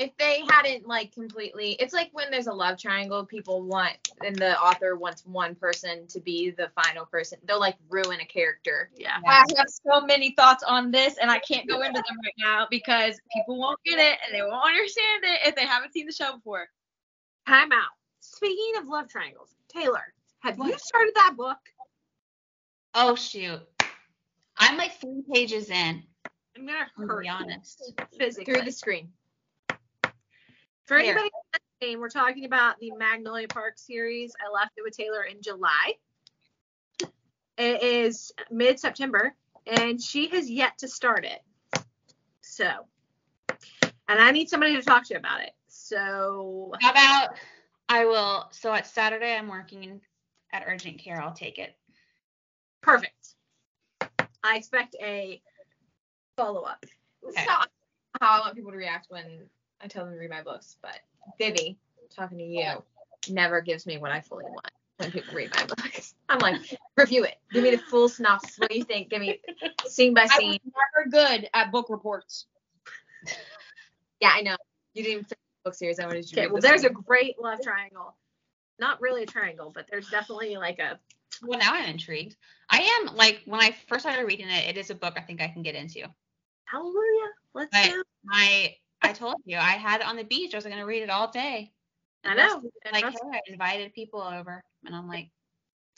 If 0.00 0.16
they 0.16 0.42
hadn't 0.48 0.88
like 0.88 1.12
completely, 1.12 1.72
it's 1.72 1.92
like 1.92 2.08
when 2.12 2.30
there's 2.30 2.46
a 2.46 2.52
love 2.54 2.78
triangle, 2.78 3.22
people 3.26 3.60
want, 3.60 3.98
and 4.24 4.34
the 4.34 4.58
author 4.58 4.96
wants 4.96 5.26
one 5.26 5.54
person 5.54 6.06
to 6.06 6.20
be 6.20 6.48
the 6.52 6.70
final 6.74 7.04
person. 7.04 7.38
They'll 7.44 7.60
like 7.60 7.76
ruin 7.90 8.18
a 8.18 8.24
character. 8.24 8.90
yeah. 8.96 9.18
I 9.28 9.44
have 9.58 9.68
so 9.68 10.00
many 10.06 10.30
thoughts 10.30 10.64
on 10.66 10.90
this, 10.90 11.18
and 11.20 11.30
I 11.30 11.38
can't 11.40 11.68
go 11.68 11.82
into 11.82 12.00
them 12.00 12.16
right 12.24 12.34
now 12.38 12.66
because 12.70 13.20
people 13.36 13.58
won't 13.58 13.78
get 13.84 13.98
it 13.98 14.16
and 14.24 14.34
they 14.34 14.40
won't 14.40 14.64
understand 14.64 15.24
it 15.24 15.48
if 15.48 15.54
they 15.54 15.66
haven't 15.66 15.92
seen 15.92 16.06
the 16.06 16.12
show 16.12 16.34
before. 16.34 16.66
Time 17.46 17.70
out. 17.70 17.90
Speaking 18.20 18.72
of 18.78 18.88
love 18.88 19.06
triangles, 19.10 19.54
Taylor, 19.68 20.14
Have 20.38 20.56
you 20.56 20.78
started 20.78 21.12
that 21.16 21.34
book? 21.36 21.58
Oh 22.94 23.14
shoot. 23.16 23.60
I'm 24.56 24.78
like 24.78 24.98
three 24.98 25.22
pages 25.30 25.68
in, 25.68 26.02
I'm 26.56 26.64
gonna 26.66 26.86
to 26.98 27.06
hurt 27.06 27.20
be 27.20 27.26
you 27.26 27.32
honest. 27.32 27.92
physically. 28.18 28.54
Through 28.54 28.64
the 28.64 28.72
screen. 28.72 29.10
For 30.90 30.98
Here. 30.98 31.12
anybody 31.12 31.30
listening, 31.80 32.00
we're 32.00 32.08
talking 32.08 32.46
about 32.46 32.80
the 32.80 32.90
Magnolia 32.90 33.46
Park 33.46 33.74
series. 33.78 34.32
I 34.44 34.52
left 34.52 34.72
it 34.76 34.82
with 34.82 34.96
Taylor 34.96 35.22
in 35.22 35.40
July. 35.40 35.94
It 37.56 37.80
is 37.80 38.32
mid 38.50 38.80
September, 38.80 39.32
and 39.68 40.02
she 40.02 40.26
has 40.30 40.50
yet 40.50 40.78
to 40.78 40.88
start 40.88 41.24
it. 41.24 41.84
So, 42.40 42.68
and 43.78 44.18
I 44.18 44.32
need 44.32 44.48
somebody 44.48 44.74
to 44.74 44.82
talk 44.82 45.04
to 45.04 45.14
about 45.14 45.42
it. 45.42 45.52
So, 45.68 46.72
How 46.80 46.90
about 46.90 47.36
I 47.88 48.06
will 48.06 48.48
so 48.50 48.72
at 48.72 48.88
Saturday 48.88 49.36
I'm 49.36 49.46
working 49.46 50.00
at 50.52 50.64
urgent 50.66 50.98
care. 50.98 51.22
I'll 51.22 51.32
take 51.32 51.60
it. 51.60 51.76
perfect. 52.80 53.36
I 54.42 54.56
expect 54.56 54.96
a 55.00 55.40
follow 56.36 56.62
up. 56.62 56.84
Okay. 57.24 57.44
So 57.44 57.52
how 58.20 58.38
I 58.38 58.40
want 58.40 58.56
people 58.56 58.72
to 58.72 58.76
react 58.76 59.06
when 59.08 59.48
I 59.80 59.88
tell 59.88 60.04
them 60.04 60.14
to 60.14 60.20
read 60.20 60.30
my 60.30 60.42
books, 60.42 60.76
but 60.82 60.98
Vivi, 61.38 61.78
talking 62.14 62.38
to 62.38 62.44
you, 62.44 62.82
never 63.28 63.60
gives 63.60 63.86
me 63.86 63.98
what 63.98 64.10
I 64.10 64.20
fully 64.20 64.44
want 64.44 64.70
when 64.98 65.10
people 65.10 65.34
read 65.34 65.50
my 65.54 65.64
books. 65.64 66.14
I'm 66.28 66.38
like, 66.38 66.56
review 66.96 67.24
it. 67.24 67.36
Give 67.52 67.62
me 67.62 67.70
the 67.70 67.78
full 67.78 68.08
synopsis. 68.08 68.58
What 68.58 68.70
do 68.70 68.76
you 68.76 68.84
think? 68.84 69.08
Give 69.10 69.20
me 69.20 69.40
scene 69.86 70.14
by 70.14 70.26
scene. 70.26 70.30
I 70.32 70.36
scene. 70.38 70.60
was 70.64 70.74
never 70.94 71.10
good 71.10 71.48
at 71.54 71.72
book 71.72 71.88
reports. 71.88 72.46
Yeah, 74.20 74.32
I 74.34 74.42
know. 74.42 74.56
You 74.94 75.02
didn't 75.02 75.12
even 75.12 75.24
finish 75.24 75.38
the 75.64 75.68
book 75.68 75.74
series. 75.74 75.98
I 75.98 76.06
wanted 76.06 76.18
you 76.18 76.22
to 76.24 76.34
Okay, 76.34 76.40
read 76.42 76.52
well, 76.52 76.60
this 76.60 76.70
there's 76.70 76.84
a 76.84 76.90
great 76.90 77.40
love 77.40 77.60
triangle. 77.62 78.14
Not 78.78 79.00
really 79.00 79.22
a 79.22 79.26
triangle, 79.26 79.70
but 79.74 79.86
there's 79.90 80.08
definitely 80.08 80.56
like 80.56 80.78
a 80.78 80.98
Well, 81.42 81.58
now 81.58 81.72
I'm 81.74 81.88
intrigued. 81.90 82.36
I 82.70 82.82
am 82.82 83.14
like 83.14 83.42
when 83.46 83.60
I 83.60 83.74
first 83.88 84.02
started 84.02 84.26
reading 84.26 84.48
it, 84.48 84.68
it 84.68 84.76
is 84.76 84.90
a 84.90 84.94
book 84.94 85.14
I 85.16 85.20
think 85.20 85.40
I 85.40 85.48
can 85.48 85.62
get 85.62 85.74
into. 85.74 86.06
hallelujah. 86.64 87.30
Let's 87.54 87.74
Right. 87.74 87.92
go. 87.92 88.02
My 88.24 88.74
I 89.02 89.12
told 89.12 89.36
you 89.44 89.56
I 89.56 89.72
had 89.72 90.00
it 90.00 90.06
on 90.06 90.16
the 90.16 90.24
beach. 90.24 90.54
I 90.54 90.58
was 90.58 90.66
gonna 90.66 90.86
read 90.86 91.02
it 91.02 91.10
all 91.10 91.30
day. 91.30 91.72
I 92.24 92.34
know. 92.34 92.62
And 92.84 92.92
Like, 92.92 93.04
hey, 93.06 93.18
I 93.32 93.40
invited 93.46 93.94
people 93.94 94.20
over, 94.20 94.62
and 94.84 94.94
I'm 94.94 95.08
like, 95.08 95.30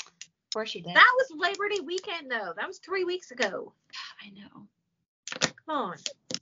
of 0.06 0.54
course 0.54 0.74
you 0.74 0.82
did. 0.82 0.94
that 0.94 1.12
was 1.16 1.38
Labor 1.38 1.68
Day 1.68 1.80
weekend, 1.80 2.30
though. 2.30 2.52
That 2.56 2.68
was 2.68 2.78
three 2.78 3.04
weeks 3.04 3.30
ago. 3.30 3.72
I 4.22 4.30
know. 4.30 4.66
Come 5.66 5.76
on. 5.76 5.96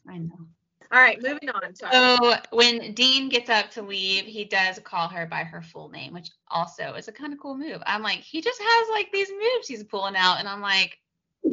I 0.08 0.18
know. 0.18 0.46
All 0.92 1.00
right, 1.00 1.22
moving 1.22 1.48
on. 1.50 1.74
Sorry. 1.74 1.92
So 1.92 2.34
when 2.50 2.94
Dean 2.94 3.28
gets 3.28 3.48
up 3.48 3.70
to 3.72 3.82
leave, 3.82 4.24
he 4.24 4.44
does 4.44 4.80
call 4.80 5.06
her 5.06 5.24
by 5.24 5.44
her 5.44 5.62
full 5.62 5.88
name, 5.88 6.12
which 6.12 6.30
also 6.48 6.94
is 6.94 7.06
a 7.06 7.12
kind 7.12 7.32
of 7.32 7.38
cool 7.38 7.56
move. 7.56 7.80
I'm 7.86 8.02
like, 8.02 8.18
he 8.18 8.40
just 8.40 8.60
has 8.60 8.88
like 8.90 9.12
these 9.12 9.30
moves 9.30 9.68
he's 9.68 9.84
pulling 9.84 10.16
out, 10.16 10.40
and 10.40 10.48
I'm 10.48 10.60
like, 10.60 10.98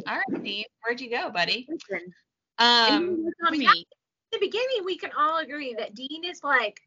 all 0.08 0.16
right, 0.16 0.42
Dean, 0.42 0.64
where'd 0.82 1.00
you 1.00 1.10
go, 1.10 1.30
buddy? 1.30 1.68
Um, 2.58 3.26
on 3.46 3.52
we 3.52 3.58
me. 3.58 3.86
Got- 4.30 4.36
In 4.36 4.40
the 4.40 4.46
beginning, 4.46 4.84
we 4.84 4.98
can 4.98 5.10
all 5.16 5.38
agree 5.38 5.74
that 5.74 5.94
Dean 5.94 6.24
is 6.24 6.42
like 6.42 6.80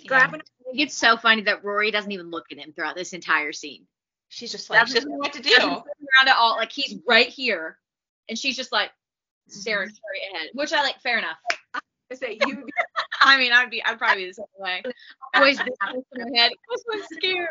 yeah. 0.00 0.08
grabbing. 0.08 0.42
It's 0.72 0.94
so 0.94 1.16
funny 1.16 1.42
that 1.42 1.64
Rory 1.64 1.90
doesn't 1.90 2.12
even 2.12 2.30
look 2.30 2.46
at 2.50 2.58
him 2.58 2.72
throughout 2.72 2.96
this 2.96 3.12
entire 3.12 3.52
scene. 3.52 3.86
She's 4.28 4.50
just 4.50 4.68
like, 4.70 4.86
she 4.88 4.94
doesn't 4.94 5.10
know 5.10 5.18
what 5.18 5.32
to 5.34 5.42
do. 5.42 5.54
around 5.60 6.28
at 6.28 6.36
all. 6.36 6.56
Like 6.56 6.72
he's 6.72 6.96
right 7.06 7.28
here, 7.28 7.78
and 8.28 8.38
she's 8.38 8.56
just 8.56 8.72
like 8.72 8.90
mm-hmm. 8.90 9.60
staring 9.60 9.90
straight 9.90 10.34
ahead. 10.34 10.50
Which 10.54 10.72
I 10.72 10.82
like. 10.82 11.00
Fair 11.00 11.18
enough. 11.18 11.36
I 12.10 12.14
say 12.14 12.38
you 12.46 12.56
be 12.56 12.72
I 13.20 13.38
mean, 13.38 13.52
I'd 13.52 13.70
be, 13.70 13.82
I'd 13.84 13.98
probably 13.98 14.24
be 14.24 14.28
the 14.30 14.34
same 14.34 14.46
way. 14.58 14.82
Always 15.34 15.58
this 15.58 15.68
close 15.80 16.04
to 16.14 16.24
my 16.30 16.38
head. 16.38 16.52
I 16.52 16.56
was 16.68 16.84
so 16.90 17.16
scared. 17.16 17.48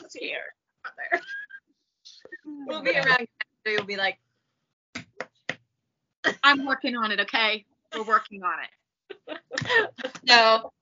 I'm 0.00 0.08
scared. 0.08 0.40
out 0.84 0.92
there. 1.10 1.20
We'll 2.66 2.82
be 2.82 2.90
around. 2.96 3.26
You'll 3.64 3.84
be 3.84 3.96
like, 3.96 4.18
I'm 6.42 6.66
working 6.66 6.96
on 6.96 7.12
it. 7.12 7.20
Okay, 7.20 7.64
we're 7.96 8.04
working 8.04 8.42
on 8.42 8.54
it. 8.62 9.38
So 10.28 10.72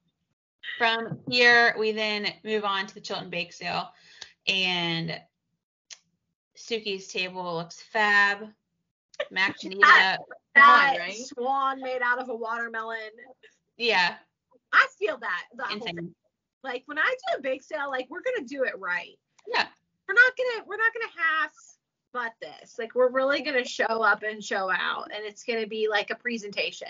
from 0.79 1.19
here, 1.31 1.75
we 1.79 1.93
then 1.93 2.33
move 2.45 2.65
on 2.65 2.87
to 2.87 2.95
the 2.95 3.01
Chilton 3.01 3.29
Bake 3.31 3.53
Sale, 3.53 3.91
and 4.49 5.21
Suki's 6.57 7.09
table 7.09 7.55
looks 7.57 7.83
fab. 7.93 8.49
Mac 9.31 9.59
Janita, 9.61 9.77
Swan, 9.81 10.17
that 10.57 10.97
right? 10.99 11.15
swan 11.17 11.81
made 11.81 12.01
out 12.03 12.21
of 12.21 12.29
a 12.31 12.35
watermelon. 12.35 12.99
yeah, 13.77 14.15
I 14.73 14.87
feel 14.99 15.19
that. 15.19 15.45
thing. 15.83 16.15
Like 16.65 16.83
when 16.87 16.99
I 16.99 17.05
do 17.05 17.39
a 17.39 17.43
bake 17.43 17.63
sale, 17.63 17.91
like 17.91 18.07
we're 18.11 18.23
gonna 18.23 18.47
do 18.49 18.65
it 18.65 18.73
right. 18.79 19.17
Yeah, 19.47 19.67
We're 20.09 20.15
not 20.15 20.33
gonna 20.37 20.65
we're 20.67 20.79
not 20.79 20.93
gonna 20.95 21.13
half 21.17 21.53
butt 22.15 22.33
this. 22.41 22.79
Like 22.79 22.95
we're 22.95 23.11
really 23.11 23.43
gonna 23.43 23.65
show 23.65 23.85
up 23.85 24.23
and 24.23 24.43
show 24.43 24.71
out, 24.71 25.11
and 25.15 25.27
it's 25.27 25.45
gonna 25.45 25.67
be 25.67 25.89
like 25.89 26.09
a 26.11 26.15
presentation. 26.15 26.89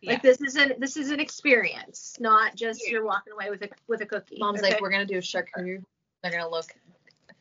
yeah. 0.00 0.12
Like 0.12 0.22
this 0.22 0.40
is 0.40 0.56
an 0.56 0.74
this 0.78 0.96
is 0.96 1.10
an 1.10 1.20
experience, 1.20 2.16
not 2.18 2.56
just 2.56 2.88
you're 2.88 3.04
walking 3.04 3.34
away 3.34 3.50
with 3.50 3.62
a 3.62 3.68
with 3.88 4.00
a 4.00 4.06
cookie. 4.06 4.38
Mom's 4.38 4.60
okay? 4.62 4.70
like, 4.70 4.80
we're 4.80 4.90
gonna 4.90 5.04
do 5.04 5.18
a 5.18 5.20
charcuterie. 5.20 5.84
They're 6.22 6.32
gonna 6.32 6.48
look 6.48 6.66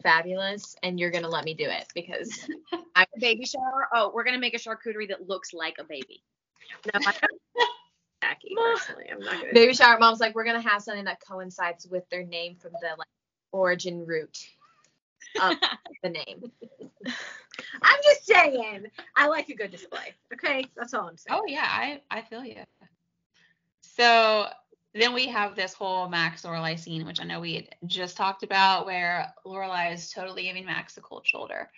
fabulous, 0.04 0.76
and 0.84 1.00
you're 1.00 1.12
gonna 1.12 1.30
let 1.30 1.46
me 1.46 1.54
do 1.54 1.70
it 1.70 1.86
because 1.94 2.50
I 2.96 3.06
Baby 3.18 3.46
shower. 3.46 3.88
Oh, 3.94 4.12
we're 4.14 4.26
gonna 4.26 4.40
make 4.40 4.56
a 4.56 4.60
charcuterie 4.60 5.08
that 5.10 5.30
looks 5.30 5.54
like 5.54 5.78
a 5.80 5.86
baby. 5.86 6.22
no, 6.94 7.00
I 7.06 7.14
don't. 7.22 7.42
Jackie, 8.24 8.56
personally, 8.56 9.10
I'm 9.12 9.20
not 9.20 9.42
gonna. 9.42 9.54
baby 9.54 9.74
shower. 9.74 9.98
Mom's 10.00 10.20
like, 10.20 10.36
we're 10.36 10.44
gonna 10.44 10.62
have 10.62 10.82
something 10.82 11.06
that 11.06 11.20
coincides 11.28 11.88
with 11.88 12.08
their 12.10 12.24
name 12.24 12.56
from 12.56 12.72
the 12.74 12.90
like 12.98 13.08
origin 13.52 14.06
root 14.06 14.38
of 15.42 15.56
the 16.04 16.10
name. 16.10 16.52
I'm 17.82 18.00
just 18.04 18.26
saying, 18.26 18.86
I 19.16 19.28
like 19.28 19.50
a 19.50 19.56
good 19.56 19.72
display. 19.72 20.14
Okay, 20.34 20.66
that's 20.76 20.94
all 20.94 21.08
I'm 21.08 21.18
saying. 21.18 21.40
Oh 21.40 21.46
yeah, 21.48 21.68
I 21.68 22.02
I 22.10 22.22
feel 22.22 22.44
you. 22.44 22.64
So 23.82 24.48
then 24.94 25.14
we 25.14 25.28
have 25.28 25.56
this 25.56 25.74
whole 25.74 26.10
Max 26.10 26.44
Lorelai 26.44 26.78
scene, 26.78 27.06
which 27.06 27.22
I 27.22 27.24
know 27.24 27.40
we 27.40 27.56
had 27.56 27.76
just 27.86 28.18
talked 28.18 28.44
about, 28.44 28.86
where 28.86 29.34
Lorelai 29.46 29.94
is 29.94 30.10
totally 30.10 30.44
giving 30.44 30.66
Max 30.66 30.96
the 30.96 31.02
cold 31.02 31.26
shoulder. 31.26 31.70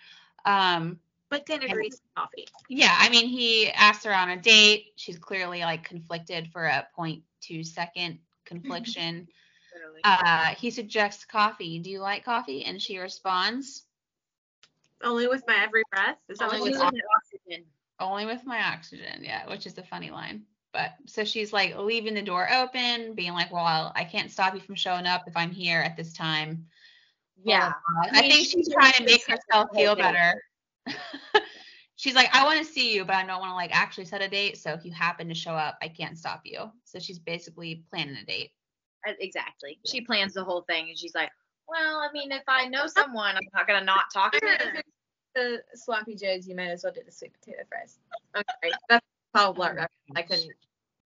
Um, 0.46 1.00
But 1.30 1.46
then 1.46 1.64
agrees 1.64 1.96
to 1.96 2.02
coffee. 2.16 2.46
yeah, 2.70 2.96
I 2.98 3.10
mean, 3.10 3.28
he 3.28 3.70
asks 3.72 4.04
her 4.06 4.14
on 4.14 4.30
a 4.30 4.38
date. 4.38 4.94
She's 4.96 5.18
clearly 5.18 5.62
like 5.62 5.84
conflicted 5.84 6.50
for 6.52 6.66
a 6.66 6.88
0.2 6.98 7.66
second 7.66 8.20
confliction. 8.46 9.28
Uh, 10.04 10.48
he 10.56 10.70
suggests 10.72 11.26
coffee. 11.26 11.80
Do 11.80 11.90
you 11.90 12.00
like 12.00 12.26
coffee? 12.26 12.64
And 12.66 12.82
she 12.82 12.98
responds, 13.00 13.84
Only 15.02 15.28
with 15.28 15.44
my 15.48 15.58
every 15.64 15.84
breath. 15.92 16.18
Is 16.30 16.40
that 16.40 16.52
Only 16.54 16.72
with 16.72 16.80
you 16.80 16.86
ox- 16.86 16.98
oxygen. 17.18 17.66
only 18.00 18.26
with 18.26 18.46
my 18.46 18.62
oxygen. 18.64 19.22
Yeah, 19.24 19.50
which 19.50 19.66
is 19.66 19.78
a 19.78 19.84
funny 19.84 20.12
line. 20.12 20.44
But 20.74 20.92
so 21.06 21.24
she's 21.24 21.54
like 21.54 21.78
leaving 21.78 22.16
the 22.16 22.22
door 22.22 22.52
open, 22.52 23.14
being 23.14 23.34
like, 23.34 23.52
well, 23.52 23.92
I 23.96 24.04
can't 24.04 24.32
stop 24.32 24.56
you 24.56 24.60
from 24.60 24.76
showing 24.76 25.06
up 25.06 25.24
if 25.28 25.38
I'm 25.38 25.52
here 25.52 25.80
at 25.80 25.96
this 25.96 26.14
time. 26.14 26.66
Yeah. 27.44 27.74
I, 28.04 28.10
I 28.10 28.22
mean, 28.22 28.32
think 28.32 28.48
she's 28.48 28.52
she's 28.52 28.74
trying 28.74 28.94
to 28.94 29.04
make 29.06 29.24
herself 29.28 29.70
feel 29.76 29.96
day. 29.96 30.02
better. 30.02 30.44
she's 31.96 32.16
like, 32.16 32.34
I 32.34 32.44
want 32.44 32.60
to 32.60 32.66
see 32.66 32.94
you, 32.94 33.06
but 33.06 33.16
I 33.16 33.26
don't 33.26 33.40
want 33.40 33.52
to 33.52 33.56
like 33.56 33.76
actually 33.76 34.06
set 34.06 34.22
a 34.22 34.28
date. 34.28 34.58
So 34.58 34.72
if 34.72 34.84
you 34.84 34.92
happen 34.92 35.28
to 35.30 35.36
show 35.36 35.52
up, 35.52 35.78
I 35.82 35.88
can't 35.90 36.18
stop 36.18 36.42
you. 36.44 36.72
So 36.86 37.00
she's 37.00 37.20
basically 37.20 37.84
planning 37.90 38.16
a 38.16 38.26
date. 38.26 38.52
Uh, 39.08 39.14
Exactly. 39.20 39.80
She 39.86 40.02
plans 40.02 40.34
the 40.34 40.44
whole 40.44 40.62
thing, 40.62 40.90
and 40.90 40.98
she's 40.98 41.16
like, 41.16 41.32
"Well, 41.68 42.00
I 42.00 42.12
mean, 42.12 42.32
if 42.32 42.44
I 42.48 42.68
know 42.68 42.88
someone, 42.88 43.36
I'm 43.36 43.48
not 43.54 43.68
gonna 43.68 43.86
not 43.86 44.06
talk 44.14 44.34
to 44.34 44.40
them." 44.40 44.84
the 45.36 45.64
sloppy 45.74 46.16
joes, 46.16 46.48
you 46.48 46.56
might 46.56 46.70
as 46.70 46.84
well 46.84 46.94
do 46.94 47.02
the 47.04 47.12
sweet 47.12 47.34
potato 47.34 47.64
fries. 47.68 47.98
Sorry. 48.36 48.72
That's 48.90 49.06
Paul 49.34 49.56
Blart 49.56 49.76
reference. 49.76 49.90
I 50.16 50.22
couldn't 50.22 50.54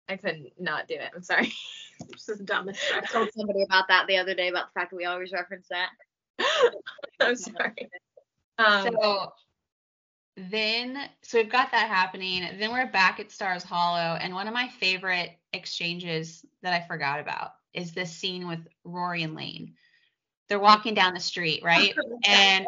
I 0.09 0.17
couldn't 0.17 0.51
not 0.59 0.87
do 0.87 0.95
it. 0.95 1.11
I'm 1.15 1.23
sorry. 1.23 1.53
This 2.11 2.29
is 2.29 2.39
dumbest. 2.41 2.79
I 2.93 3.01
told 3.01 3.29
somebody 3.35 3.63
about 3.63 3.87
that 3.87 4.05
the 4.05 4.17
other 4.17 4.35
day 4.35 4.49
about 4.49 4.67
the 4.67 4.79
fact 4.79 4.91
that 4.91 4.97
we 4.97 5.05
always 5.05 5.31
reference 5.31 5.67
that. 5.69 5.89
I'm 7.19 7.35
sorry. 7.35 7.89
Um, 8.59 8.83
so 8.93 9.33
then, 10.37 11.09
so 11.23 11.39
we've 11.39 11.49
got 11.49 11.71
that 11.71 11.89
happening. 11.89 12.47
Then 12.59 12.71
we're 12.71 12.91
back 12.91 13.19
at 13.19 13.31
Stars 13.31 13.63
Hollow, 13.63 14.17
and 14.21 14.35
one 14.35 14.47
of 14.47 14.53
my 14.53 14.67
favorite 14.67 15.31
exchanges 15.51 16.45
that 16.61 16.73
I 16.73 16.85
forgot 16.85 17.19
about 17.19 17.53
is 17.73 17.91
this 17.91 18.11
scene 18.11 18.47
with 18.47 18.59
Rory 18.83 19.23
and 19.23 19.33
Lane. 19.33 19.73
They're 20.47 20.59
walking 20.59 20.93
down 20.93 21.15
the 21.15 21.19
street, 21.19 21.63
right? 21.63 21.93
And 22.27 22.67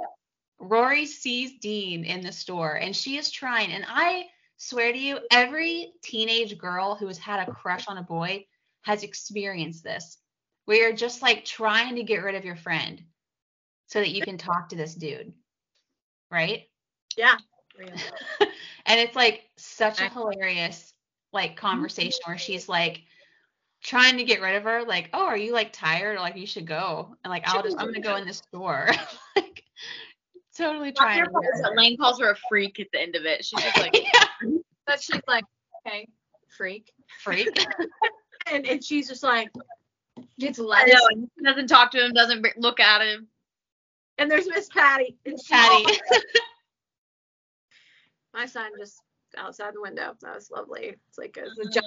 Rory 0.59 1.05
sees 1.05 1.59
Dean 1.59 2.03
in 2.05 2.21
the 2.21 2.31
store, 2.31 2.73
and 2.73 2.95
she 2.95 3.17
is 3.17 3.29
trying. 3.29 3.71
And 3.71 3.85
I 3.87 4.25
swear 4.57 4.91
to 4.91 4.97
you, 4.97 5.19
every 5.31 5.93
teenage 6.01 6.57
girl 6.57 6.95
who 6.95 7.07
has 7.07 7.17
had 7.19 7.47
a 7.47 7.51
crush 7.51 7.87
on 7.87 7.97
a 7.97 8.03
boy 8.03 8.45
has 8.81 9.03
experienced 9.03 9.83
this, 9.83 10.17
where 10.65 10.77
you're 10.77 10.93
just 10.93 11.21
like 11.21 11.45
trying 11.45 11.95
to 11.95 12.03
get 12.03 12.23
rid 12.23 12.35
of 12.35 12.45
your 12.45 12.55
friend 12.55 13.03
so 13.85 13.99
that 13.99 14.09
you 14.09 14.23
can 14.23 14.37
talk 14.37 14.69
to 14.69 14.75
this 14.75 14.95
dude, 14.95 15.33
right? 16.31 16.63
Yeah. 17.15 17.37
and 18.85 18.99
it's 18.99 19.15
like 19.15 19.49
such 19.57 20.01
a 20.01 20.09
hilarious 20.09 20.93
like 21.31 21.55
conversation 21.55 22.19
where 22.25 22.35
mm-hmm. 22.35 22.41
she's 22.41 22.67
like 22.67 23.03
trying 23.81 24.17
to 24.17 24.23
get 24.23 24.41
rid 24.41 24.55
of 24.55 24.63
her, 24.63 24.83
like, 24.83 25.09
oh, 25.13 25.25
are 25.25 25.37
you 25.37 25.53
like 25.53 25.71
tired 25.71 26.17
or 26.17 26.19
like 26.19 26.35
you 26.35 26.47
should 26.47 26.67
go? 26.67 27.15
And 27.23 27.31
like, 27.31 27.47
I'll 27.47 27.63
just 27.63 27.77
I'm 27.79 27.87
gonna 27.87 28.01
go 28.01 28.15
in 28.17 28.27
the 28.27 28.33
store. 28.33 28.89
like 29.35 29.63
totally 30.57 30.91
trying 30.91 31.19
to 31.19 31.25
favorite 31.25 31.41
get 31.41 31.49
is 31.55 31.61
rid 31.61 31.71
of 31.71 31.75
that 31.75 31.81
Lane 31.81 31.97
calls 31.97 32.19
her 32.19 32.31
a 32.31 32.35
freak 32.49 32.79
at 32.79 32.87
the 32.91 33.01
end 33.01 33.15
of 33.15 33.25
it. 33.25 33.45
She's 33.45 33.61
just 33.61 33.77
like, 33.77 33.93
yeah, 34.13 34.49
But 34.85 35.01
she's 35.01 35.21
like, 35.27 35.45
okay, 35.85 36.07
freak. 36.57 36.91
freak. 37.21 37.47
And 38.51 38.65
and 38.67 38.83
she's 38.83 39.07
just 39.07 39.23
like, 39.23 39.49
Gets 40.39 40.59
know, 40.59 41.27
doesn't 41.43 41.67
talk 41.67 41.91
to 41.91 42.05
him, 42.05 42.13
doesn't 42.13 42.45
look 42.57 42.79
at 42.79 43.01
him. 43.01 43.27
and 44.17 44.29
there's 44.29 44.47
Miss 44.47 44.67
Patty. 44.67 45.15
And 45.25 45.39
Patty. 45.49 45.85
My 48.33 48.45
son 48.45 48.71
just 48.77 49.01
outside 49.37 49.73
the 49.73 49.81
window. 49.81 50.15
That 50.21 50.35
was 50.35 50.49
lovely. 50.51 50.95
It's 51.09 51.17
like 51.17 51.37
a, 51.37 51.45
It's 51.45 51.59
a 51.59 51.69
jump 51.69 51.85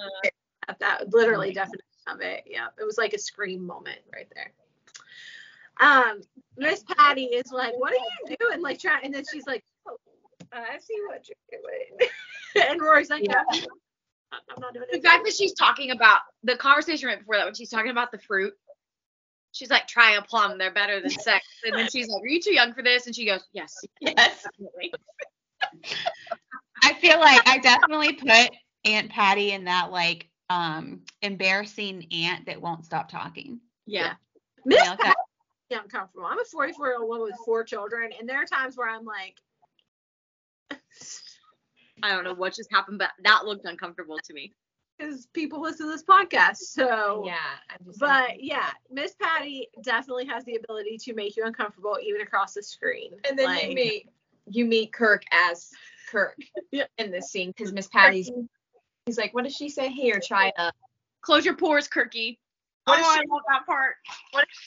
at 0.67 0.79
that 0.79 1.13
literally 1.13 1.51
definition 1.53 1.83
of 2.07 2.21
it. 2.21 2.43
Yeah, 2.45 2.67
it 2.79 2.83
was 2.83 2.97
like 2.97 3.13
a 3.13 3.19
scream 3.19 3.65
moment 3.65 3.99
right 4.13 4.27
there. 4.35 4.51
Um, 5.79 6.21
Miss 6.57 6.83
Patty 6.83 7.25
is 7.25 7.51
like, 7.51 7.73
"What 7.79 7.91
are 7.93 7.95
you 8.29 8.35
doing?" 8.39 8.61
Like 8.61 8.79
trying, 8.79 9.05
and 9.05 9.13
then 9.13 9.23
she's 9.31 9.45
like, 9.47 9.63
"Oh, 9.87 9.97
I 10.51 10.77
see 10.79 10.95
what 11.07 11.27
you're 11.27 11.59
doing." 11.61 12.09
and 12.69 12.81
Rory's 12.81 13.09
like, 13.09 13.23
Yeah. 13.25 13.41
"No, 13.51 13.67
I'm 14.31 14.61
not 14.61 14.73
doing 14.73 14.85
The 14.91 14.97
it." 14.97 15.03
fact 15.03 15.25
that 15.25 15.33
she's 15.33 15.53
talking 15.53 15.91
about 15.91 16.19
the 16.43 16.55
conversation 16.55 17.07
right 17.07 17.19
before 17.19 17.37
that, 17.37 17.45
when 17.45 17.55
she's 17.55 17.69
talking 17.69 17.91
about 17.91 18.11
the 18.11 18.19
fruit, 18.19 18.53
she's 19.51 19.69
like, 19.69 19.87
try 19.87 20.11
a 20.15 20.21
plum, 20.21 20.57
they're 20.57 20.73
better 20.73 20.99
than 21.01 21.09
sex. 21.09 21.45
And 21.65 21.75
then 21.75 21.89
she's 21.89 22.07
like, 22.07 22.21
Are 22.23 22.27
you 22.27 22.41
too 22.41 22.53
young 22.53 22.73
for 22.73 22.83
this? 22.83 23.07
And 23.07 23.15
she 23.15 23.25
goes, 23.25 23.43
Yes, 23.53 23.75
yes. 23.99 24.45
Definitely. 25.71 26.11
I 26.83 26.93
feel 26.95 27.19
like 27.19 27.41
I 27.47 27.57
definitely 27.59 28.13
put 28.13 28.51
Aunt 28.85 29.09
Patty 29.09 29.51
in 29.51 29.65
that 29.65 29.91
like 29.91 30.29
um 30.49 31.01
embarrassing 31.21 32.07
aunt 32.11 32.45
that 32.47 32.61
won't 32.61 32.85
stop 32.85 33.09
talking. 33.09 33.59
Yeah. 33.85 34.13
Miss 34.65 34.79
You 34.83 34.89
know, 34.91 34.95
that- 35.01 35.15
Patty, 35.69 35.81
uncomfortable. 35.83 36.25
I'm 36.25 36.39
a 36.39 36.43
44 36.45 36.87
year 36.87 36.97
old 36.99 37.07
woman 37.07 37.23
with 37.23 37.35
four 37.45 37.63
children, 37.63 38.11
and 38.19 38.27
there 38.29 38.37
are 38.41 38.45
times 38.45 38.77
where 38.77 38.89
I'm 38.89 39.05
like, 39.05 39.35
I 42.01 42.09
don't 42.09 42.23
know 42.23 42.33
what 42.33 42.53
just 42.55 42.71
happened, 42.71 42.99
but 42.99 43.11
that 43.23 43.45
looked 43.45 43.65
uncomfortable 43.65 44.19
to 44.23 44.33
me. 44.33 44.53
because 44.97 45.25
people 45.27 45.61
listen 45.61 45.87
to 45.87 45.91
this 45.91 46.03
podcast, 46.03 46.57
so 46.57 47.23
Yeah, 47.25 47.37
I'm 47.69 47.85
just. 47.85 47.99
But 47.99 48.43
yeah, 48.43 48.69
Miss 48.91 49.15
Patty 49.21 49.69
definitely 49.83 50.25
has 50.25 50.43
the 50.43 50.55
ability 50.55 50.97
to 50.99 51.13
make 51.13 51.35
you 51.37 51.45
uncomfortable 51.45 51.97
even 52.03 52.21
across 52.21 52.53
the 52.53 52.63
screen. 52.63 53.11
and 53.27 53.37
then 53.39 53.45
Like, 53.45 53.69
you 53.69 53.75
meet 53.75 54.09
you 54.47 54.65
meet 54.65 54.93
Kirk 54.93 55.23
as 55.31 55.69
Kirk 56.11 56.35
Yeah. 56.71 56.85
in 56.97 57.11
this 57.11 57.29
scene 57.31 57.53
because 57.55 57.71
Miss 57.73 57.87
Patty's. 57.87 58.29
He's 59.05 59.17
like, 59.17 59.33
what 59.33 59.43
does 59.43 59.55
she 59.55 59.67
say? 59.69 59.89
Here, 59.89 60.21
try 60.25 60.51
to 60.57 60.71
Close 61.21 61.45
your 61.45 61.55
pores, 61.55 61.87
Kirky. 61.87 62.37
Oh, 62.87 62.91
what 62.91 62.99
oh, 62.99 63.01
is 63.01 63.07
I 63.17 63.21
she- 63.21 63.27
love 63.29 63.41
that 63.49 63.65
part. 63.65 63.95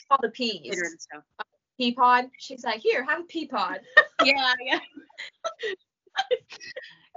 all 0.09 0.17
the 0.21 0.29
peas. 0.29 0.61
Later 0.63 0.81
the 0.81 0.97
show. 1.13 1.21
Uh, 1.39 1.43
pea 1.79 1.91
pod. 1.93 2.25
She's 2.39 2.63
like, 2.63 2.79
here, 2.81 3.03
have 3.05 3.19
a 3.21 3.23
pea 3.23 3.47
pod. 3.47 3.79
Yeah, 4.25 4.51
yeah. 4.65 4.79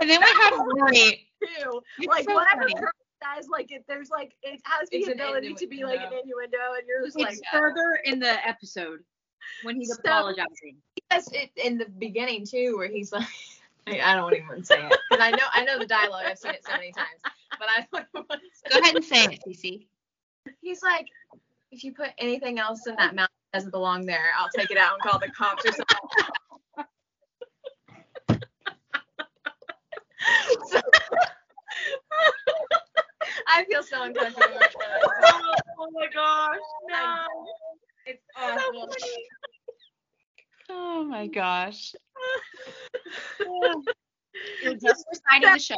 and 0.00 0.10
then 0.10 0.20
we 0.20 0.26
have 0.42 0.52
Rory. 0.76 1.26
too. 1.42 1.80
It's 1.98 2.06
Like 2.06 2.24
so 2.24 2.34
whatever 2.34 2.62
funny. 2.62 2.74
Kirk 2.74 2.94
says, 3.36 3.48
like 3.50 3.70
it, 3.72 3.84
there's 3.88 4.10
like 4.10 4.34
it 4.42 4.60
has 4.64 4.90
the 4.90 4.98
It's 4.98 5.08
ability 5.08 5.54
to 5.54 5.66
be 5.66 5.84
like 5.84 6.00
an 6.00 6.12
innuendo, 6.12 6.58
and 6.76 6.86
you're 6.86 7.04
just 7.06 7.18
like, 7.18 7.32
It's 7.32 7.40
further 7.50 8.00
in 8.04 8.18
the 8.20 8.46
episode 8.46 9.00
when 9.62 9.76
he's 9.76 9.88
So- 9.88 10.00
apologizing. 10.04 10.76
Yes, 11.10 11.28
it 11.32 11.50
in 11.56 11.78
the 11.78 11.86
beginning 11.86 12.46
too, 12.46 12.74
where 12.76 12.88
he's 12.88 13.12
like, 13.12 13.26
I, 13.86 14.00
I 14.00 14.14
don't 14.14 14.34
even 14.34 14.62
say 14.64 14.76
it, 14.86 14.98
because 15.10 15.24
I 15.24 15.30
know 15.30 15.44
I 15.52 15.64
know 15.64 15.78
the 15.78 15.86
dialogue. 15.86 16.24
I've 16.26 16.38
seen 16.38 16.52
it 16.52 16.64
so 16.64 16.72
many 16.72 16.92
times, 16.92 17.20
but 17.58 17.68
I 17.68 17.86
don't 17.92 18.28
want 18.28 18.40
to 18.42 18.48
say 18.52 18.70
Go 18.70 18.80
ahead 18.80 18.94
and 18.96 19.04
say 19.04 19.24
it, 19.24 19.40
Cece. 19.46 19.86
He's 20.60 20.82
like, 20.82 21.06
if 21.72 21.82
you 21.84 21.92
put 21.92 22.10
anything 22.18 22.58
else 22.58 22.86
in 22.86 22.94
that 22.96 23.14
mouth 23.14 23.28
that 23.52 23.58
doesn't 23.58 23.70
belong 23.70 24.06
there, 24.06 24.32
I'll 24.38 24.48
take 24.54 24.70
it 24.70 24.78
out 24.78 24.94
and 24.94 25.02
call 25.02 25.18
the 25.18 25.30
cops 25.30 25.64
or 25.66 25.72
something. 25.72 25.86
So- 30.68 30.80
I 33.48 33.64
feel 33.64 33.82
so 33.82 34.02
uncomfortable. 34.02 34.46
with 34.52 34.72
that. 34.78 35.00
oh, 35.04 35.54
oh 35.78 35.88
my 35.92 36.06
gosh, 36.12 36.56
no. 36.88 37.24
It's 38.06 38.22
awful. 38.36 38.88
Oh 40.68 41.04
my 41.20 41.26
gosh. 41.26 41.94
You're 44.62 44.74
just 44.74 45.04
reciting 45.10 45.52
the 45.52 45.58
show. 45.58 45.76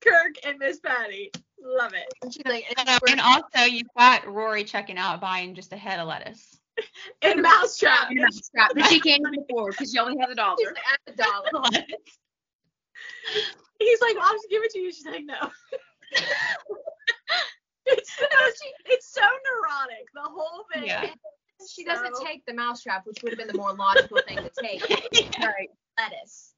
Kirk 0.00 0.34
and 0.44 0.58
Miss 0.58 0.80
Patty. 0.80 1.30
Love 1.62 1.92
it. 1.92 2.12
And 2.22 2.32
she's 2.32 2.44
like, 2.44 2.64
and 2.76 2.88
Uh, 2.88 2.98
and 3.08 3.20
also 3.20 3.64
you've 3.66 3.86
got 3.96 4.26
Rory 4.26 4.64
checking 4.64 4.98
out 4.98 5.20
buying 5.20 5.54
just 5.54 5.72
a 5.72 5.76
head 5.76 6.00
of 6.00 6.08
lettuce. 6.08 6.56
And 7.22 7.42
Mousetrap. 7.42 8.10
You're 8.10 8.22
not 8.22 8.32
strapped, 8.32 8.74
but 8.74 8.86
she 8.86 9.00
can't 9.00 9.22
afford 9.22 9.72
because 9.72 9.92
she 9.92 9.98
only 9.98 10.18
has 10.18 10.30
a 10.30 10.34
dollar. 10.34 10.56
she's 10.58 10.66
like, 10.68 10.78
at 10.78 11.00
the 11.06 11.22
dollar. 11.22 11.50
He's 13.78 14.00
like, 14.00 14.16
I'll 14.20 14.32
just 14.32 14.46
give 14.50 14.62
it 14.62 14.70
to 14.72 14.78
you. 14.78 14.90
She's 14.92 15.04
like, 15.04 15.24
no. 15.24 15.50
it's, 17.86 18.16
so, 18.16 18.24
it's 18.86 19.12
so 19.12 19.20
neurotic. 19.20 20.06
The 20.14 20.22
whole 20.22 20.64
thing. 20.72 20.84
Yeah. 20.86 21.10
She 21.68 21.84
doesn't 21.84 22.16
So- 22.16 22.24
take 22.24 22.44
the 22.46 22.54
mousetrap, 22.54 23.06
which 23.06 23.22
would 23.22 23.32
have 23.32 23.38
been 23.38 23.48
the 23.48 23.56
more 23.58 23.74
logical 23.74 24.18
thing 24.26 24.38
to 24.38 24.49
take. 24.62 24.82
Right. 25.40 25.70
Lettuce. 25.98 26.54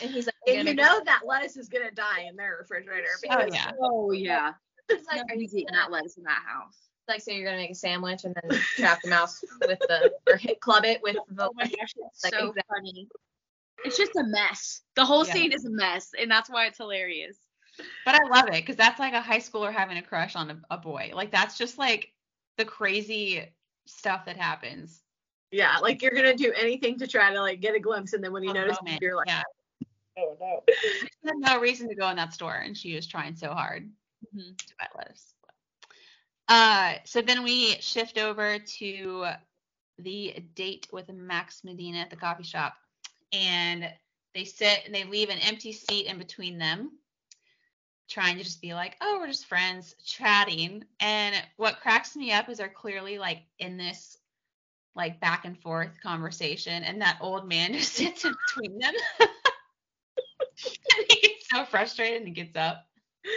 And 0.00 0.10
he's 0.10 0.26
like, 0.26 0.34
And 0.46 0.56
"You're 0.56 0.64
you 0.68 0.74
know 0.74 1.00
that 1.04 1.22
lettuce 1.26 1.56
is 1.56 1.68
gonna 1.68 1.90
die 1.90 2.22
in 2.28 2.36
their 2.36 2.56
refrigerator 2.60 3.08
Oh 3.30 3.46
yeah. 3.52 3.72
Oh 3.80 4.12
yeah. 4.12 4.52
make- 4.88 4.98
He's 4.98 5.06
like, 5.10 5.22
are 5.30 5.34
you 5.34 5.48
eating 5.50 5.66
that 5.72 5.90
lettuce 5.90 6.16
in 6.18 6.24
that 6.24 6.42
house. 6.46 6.76
like, 7.08 7.20
so 7.22 7.30
you're 7.32 7.44
gonna 7.44 7.56
make 7.56 7.70
a 7.70 7.74
sandwich 7.74 8.24
and 8.24 8.34
then 8.34 8.50
trap 8.76 9.00
the 9.02 9.08
mouse 9.10 9.42
with 9.66 9.78
the 9.80 10.12
or 10.28 10.36
hit 10.36 10.60
club 10.60 10.84
it 10.84 11.00
with 11.02 11.16
the 11.30 11.46
Oh 11.46 11.52
my 11.54 11.64
gosh, 11.64 11.94
it's 11.96 12.24
Like, 12.24 12.34
so 12.34 12.48
exactly. 12.48 12.62
funny. 12.68 13.08
It's 13.84 13.96
just 13.96 14.16
a 14.16 14.24
mess. 14.24 14.82
The 14.96 15.04
whole 15.04 15.26
Yeah. 15.26 15.32
scene 15.34 15.52
is 15.52 15.64
a 15.64 15.70
mess, 15.70 16.10
and 16.18 16.30
that's 16.30 16.48
why 16.50 16.66
it's 16.66 16.78
hilarious. 16.78 17.36
But 18.04 18.14
I 18.14 18.24
love 18.28 18.48
it 18.48 18.52
because 18.54 18.76
that's 18.76 19.00
like 19.00 19.14
a 19.14 19.20
high 19.20 19.38
schooler 19.38 19.72
having 19.72 19.96
a 19.98 20.02
crush 20.02 20.36
on 20.36 20.50
a, 20.50 20.60
a 20.70 20.78
boy. 20.78 21.10
Like 21.14 21.30
that's 21.30 21.58
just 21.58 21.78
like 21.78 22.12
the 22.56 22.64
crazy 22.64 23.42
stuff 23.86 24.26
that 24.26 24.36
happens. 24.36 25.02
Yeah, 25.54 25.78
like 25.78 26.02
you're 26.02 26.12
gonna 26.12 26.34
do 26.34 26.52
anything 26.56 26.98
to 26.98 27.06
try 27.06 27.32
to 27.32 27.40
like 27.40 27.60
get 27.60 27.74
a 27.74 27.80
glimpse, 27.80 28.12
and 28.12 28.22
then 28.22 28.32
when 28.32 28.42
you 28.42 28.50
of 28.50 28.56
notice, 28.56 28.76
moment. 28.82 29.00
you're 29.00 29.16
like, 29.16 29.28
yeah. 29.28 29.42
oh 30.18 30.36
no. 30.40 30.62
She 30.72 31.08
had 31.24 31.36
no 31.38 31.60
reason 31.60 31.88
to 31.88 31.94
go 31.94 32.08
in 32.10 32.16
that 32.16 32.32
store, 32.34 32.56
and 32.56 32.76
she 32.76 32.94
was 32.94 33.06
trying 33.06 33.36
so 33.36 33.50
hard 33.52 33.90
Mhm. 34.34 34.56
to 34.58 34.74
buy 34.78 34.88
lettuce. 34.96 35.34
Uh, 36.48 36.94
so 37.04 37.22
then 37.22 37.42
we 37.44 37.72
shift 37.80 38.18
over 38.18 38.58
to 38.58 39.26
the 39.98 40.34
date 40.54 40.88
with 40.92 41.08
Max 41.08 41.62
Medina 41.64 41.98
at 41.98 42.10
the 42.10 42.16
coffee 42.16 42.42
shop, 42.42 42.74
and 43.32 43.88
they 44.34 44.44
sit 44.44 44.82
and 44.84 44.94
they 44.94 45.04
leave 45.04 45.30
an 45.30 45.38
empty 45.38 45.72
seat 45.72 46.06
in 46.06 46.18
between 46.18 46.58
them, 46.58 46.98
trying 48.08 48.36
to 48.38 48.44
just 48.44 48.60
be 48.60 48.74
like, 48.74 48.96
"Oh, 49.00 49.18
we're 49.20 49.28
just 49.28 49.46
friends 49.46 49.94
chatting." 50.04 50.84
And 51.00 51.34
what 51.56 51.80
cracks 51.80 52.16
me 52.16 52.32
up 52.32 52.48
is 52.48 52.58
they're 52.58 52.68
clearly 52.68 53.18
like 53.18 53.42
in 53.58 53.76
this 53.76 54.18
like 54.96 55.20
back 55.20 55.44
and 55.44 55.58
forth 55.58 56.00
conversation, 56.02 56.84
and 56.84 57.00
that 57.02 57.18
old 57.20 57.48
man 57.48 57.72
just 57.74 57.92
sits 57.92 58.24
in 58.24 58.34
between 58.46 58.78
them. 58.78 58.94
and 59.20 61.06
he 61.08 61.20
gets 61.20 61.48
so 61.50 61.64
frustrated 61.64 62.18
and 62.18 62.28
he 62.28 62.34
gets 62.34 62.56
up. 62.56 62.86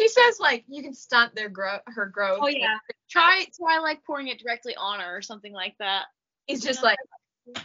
She 0.00 0.08
says 0.08 0.40
like 0.40 0.64
you 0.66 0.82
can 0.82 0.94
stunt 0.94 1.34
their 1.34 1.50
growth, 1.50 1.82
her 1.86 2.06
growth. 2.06 2.38
Oh 2.40 2.48
yeah. 2.48 2.78
Try 3.10 3.44
try 3.54 3.80
like 3.80 4.02
pouring 4.02 4.28
it 4.28 4.38
directly 4.38 4.74
on 4.74 5.00
her 5.00 5.18
or 5.18 5.20
something 5.20 5.52
like 5.52 5.74
that. 5.78 6.06
He's 6.46 6.62
just 6.62 6.82
like, 6.82 6.96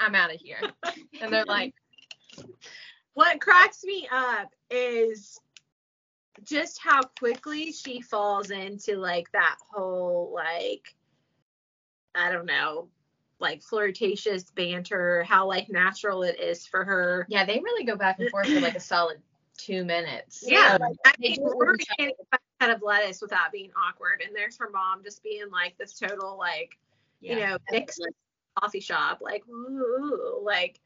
I'm 0.02 0.16
out 0.16 0.34
of 0.34 0.42
here. 0.42 0.60
And 1.22 1.32
they're 1.32 1.46
like, 1.46 1.74
What 3.14 3.40
cracks 3.40 3.86
me 3.86 4.10
up 4.12 4.50
is 4.70 5.40
just 6.44 6.80
how 6.84 7.02
quickly 7.18 7.72
she 7.72 8.02
falls 8.02 8.52
into 8.52 8.98
like 8.98 9.32
that 9.32 9.56
whole 9.72 10.34
like 10.34 10.95
I 12.16 12.32
don't 12.32 12.46
know, 12.46 12.90
like 13.40 13.62
flirtatious 13.62 14.44
banter, 14.52 15.24
how 15.24 15.48
like 15.48 15.70
natural 15.70 16.24
it 16.24 16.40
is 16.40 16.66
for 16.66 16.84
her. 16.84 17.26
yeah, 17.30 17.46
they 17.46 17.60
really 17.60 17.86
go 17.86 17.96
back 17.96 18.20
and 18.20 18.30
forth 18.30 18.48
for 18.48 18.60
like 18.60 18.76
a 18.76 18.80
solid 18.80 19.18
two 19.58 19.84
minutes. 19.86 20.44
Yeah, 20.46 20.72
Yeah. 20.72 20.78
like, 20.80 20.98
I 21.06 21.14
mean, 21.20 21.36
do 21.36 21.42
it 21.42 21.44
with 21.46 21.68
Rory 21.68 21.76
each 21.80 21.88
can't 21.88 22.02
even 22.02 22.26
find 22.32 22.42
a 22.62 22.66
head 22.66 22.76
of 22.76 22.82
lettuce 22.82 23.22
without 23.22 23.52
being 23.52 23.72
awkward, 23.78 24.22
and 24.26 24.36
there's 24.36 24.58
her 24.58 24.70
mom 24.70 25.04
just 25.04 25.24
being 25.24 25.50
like 25.52 25.78
this 25.78 25.98
total 25.98 26.38
like 26.38 26.78
you 27.22 27.36
know 27.36 27.58
mixed 27.72 28.02
coffee 28.60 28.80
shop, 28.80 29.20
like 29.22 29.44
ooh, 29.50 30.42
like 30.44 30.80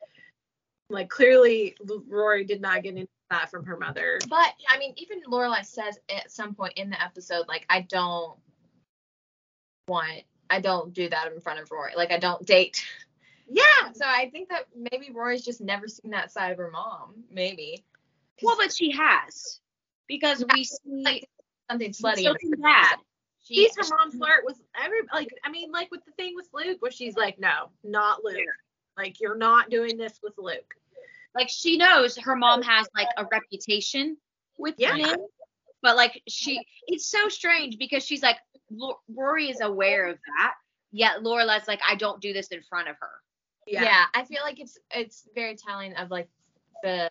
like 0.90 1.10
clearly 1.10 1.76
Rory 2.08 2.44
did 2.44 2.62
not 2.62 2.84
get 2.84 2.96
into 2.96 3.08
that 3.30 3.52
from 3.52 3.64
her 3.66 3.78
mother. 3.78 4.20
But 4.28 4.54
I 4.68 4.78
mean, 4.80 4.94
even 4.98 5.22
Lorelai 5.24 5.64
says 5.66 6.00
at 6.10 6.32
some 6.32 6.56
point 6.56 6.74
in 6.78 6.90
the 6.90 7.02
episode, 7.02 7.48
like, 7.48 7.66
I 7.70 7.82
don't 7.82 8.36
want, 9.88 10.24
I 10.50 10.60
don't 10.60 10.94
do 10.94 11.10
that 11.10 11.32
in 11.32 11.40
front 11.42 11.60
of 11.60 11.72
Rory. 11.72 11.94
Like, 11.96 12.12
I 12.12 12.18
don't 12.18 12.46
date. 12.46 12.84
Yeah, 13.52 13.92
So 13.94 14.06
I 14.06 14.30
think 14.30 14.50
that 14.50 14.66
maybe 14.76 15.10
Rory's 15.12 15.44
just 15.44 15.60
never 15.62 15.88
seen 15.88 16.12
that 16.12 16.32
side 16.32 16.52
of 16.52 16.58
her 16.60 16.70
mom. 16.72 17.24
Maybe. 17.32 17.84
Well, 18.44 18.56
but 18.58 18.74
she 18.76 18.92
has 18.92 19.60
because 20.08 20.44
we 20.54 20.64
see 20.64 20.78
Like, 20.86 21.30
something 21.70 21.92
slutty. 21.92 22.24
something 22.24 22.52
bad. 22.62 22.98
She, 23.44 23.56
She's 23.56 23.76
her 23.76 23.96
mom 23.98 24.12
flirt 24.12 24.46
with 24.46 24.62
every 24.80 25.00
like 25.14 25.30
I 25.44 25.50
mean 25.50 25.72
like 25.72 25.90
with 25.92 26.06
the 26.06 26.12
thing 26.12 26.34
with 26.36 26.48
Luke 26.54 26.78
where 26.82 26.92
she's 26.92 27.16
like 27.16 27.40
no 27.40 27.70
not 27.84 28.24
Luke 28.24 28.38
like 28.98 29.20
you're 29.20 29.38
not 29.38 29.70
doing 29.72 29.98
this 29.98 30.20
with 30.22 30.34
Luke 30.38 30.76
like 31.34 31.50
she 31.50 31.78
knows 31.78 32.16
her 32.18 32.36
mom 32.36 32.62
has 32.62 32.88
like 32.96 33.08
a 33.18 33.26
reputation 33.26 34.18
with 34.58 34.76
Yeah. 34.78 34.96
him, 34.96 35.18
but 35.82 35.96
like 35.96 36.22
she, 36.28 36.60
it's 36.88 37.08
so 37.08 37.30
strange 37.30 37.78
because 37.78 38.06
she's 38.06 38.22
like 38.22 38.38
Rory 39.14 39.50
is 39.50 39.62
aware 39.62 40.08
of 40.08 40.18
that, 40.38 40.54
yet 40.92 41.24
Lorelai's 41.24 41.68
like 41.68 41.82
I 41.88 41.96
don't 41.96 42.22
do 42.22 42.34
this 42.34 42.48
in 42.48 42.62
front 42.64 42.88
of 42.90 42.96
her. 43.00 43.10
Yeah. 43.68 44.06
I 44.14 44.24
feel 44.26 44.42
like 44.44 44.60
it's 44.60 44.78
it's 44.92 45.28
very 45.36 45.56
telling 45.56 45.94
of 45.96 46.10
like 46.10 46.28
the 46.84 47.10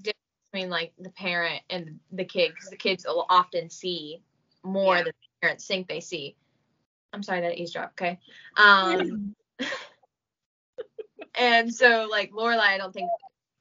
difference 0.00 0.18
between 0.52 0.70
like 0.70 0.92
the 0.98 1.10
parent 1.10 1.62
and 1.70 1.98
the 2.12 2.24
kid 2.24 2.52
because 2.54 2.70
the 2.70 2.76
kids 2.76 3.04
will 3.06 3.26
often 3.28 3.70
see 3.70 4.22
more 4.62 4.96
Yeah. 4.96 5.04
than 5.04 5.12
the 5.12 5.46
parents 5.46 5.66
think 5.66 5.88
they 5.88 6.00
see. 6.00 6.36
I'm 7.12 7.22
sorry 7.22 7.40
that 7.40 7.58
eavesdrop. 7.58 7.92
Okay. 7.92 8.18
Um. 8.56 9.34
and 11.38 11.74
so 11.74 12.06
like 12.10 12.32
Lorelai, 12.32 12.58
I 12.60 12.78
don't 12.78 12.92
think 12.92 13.10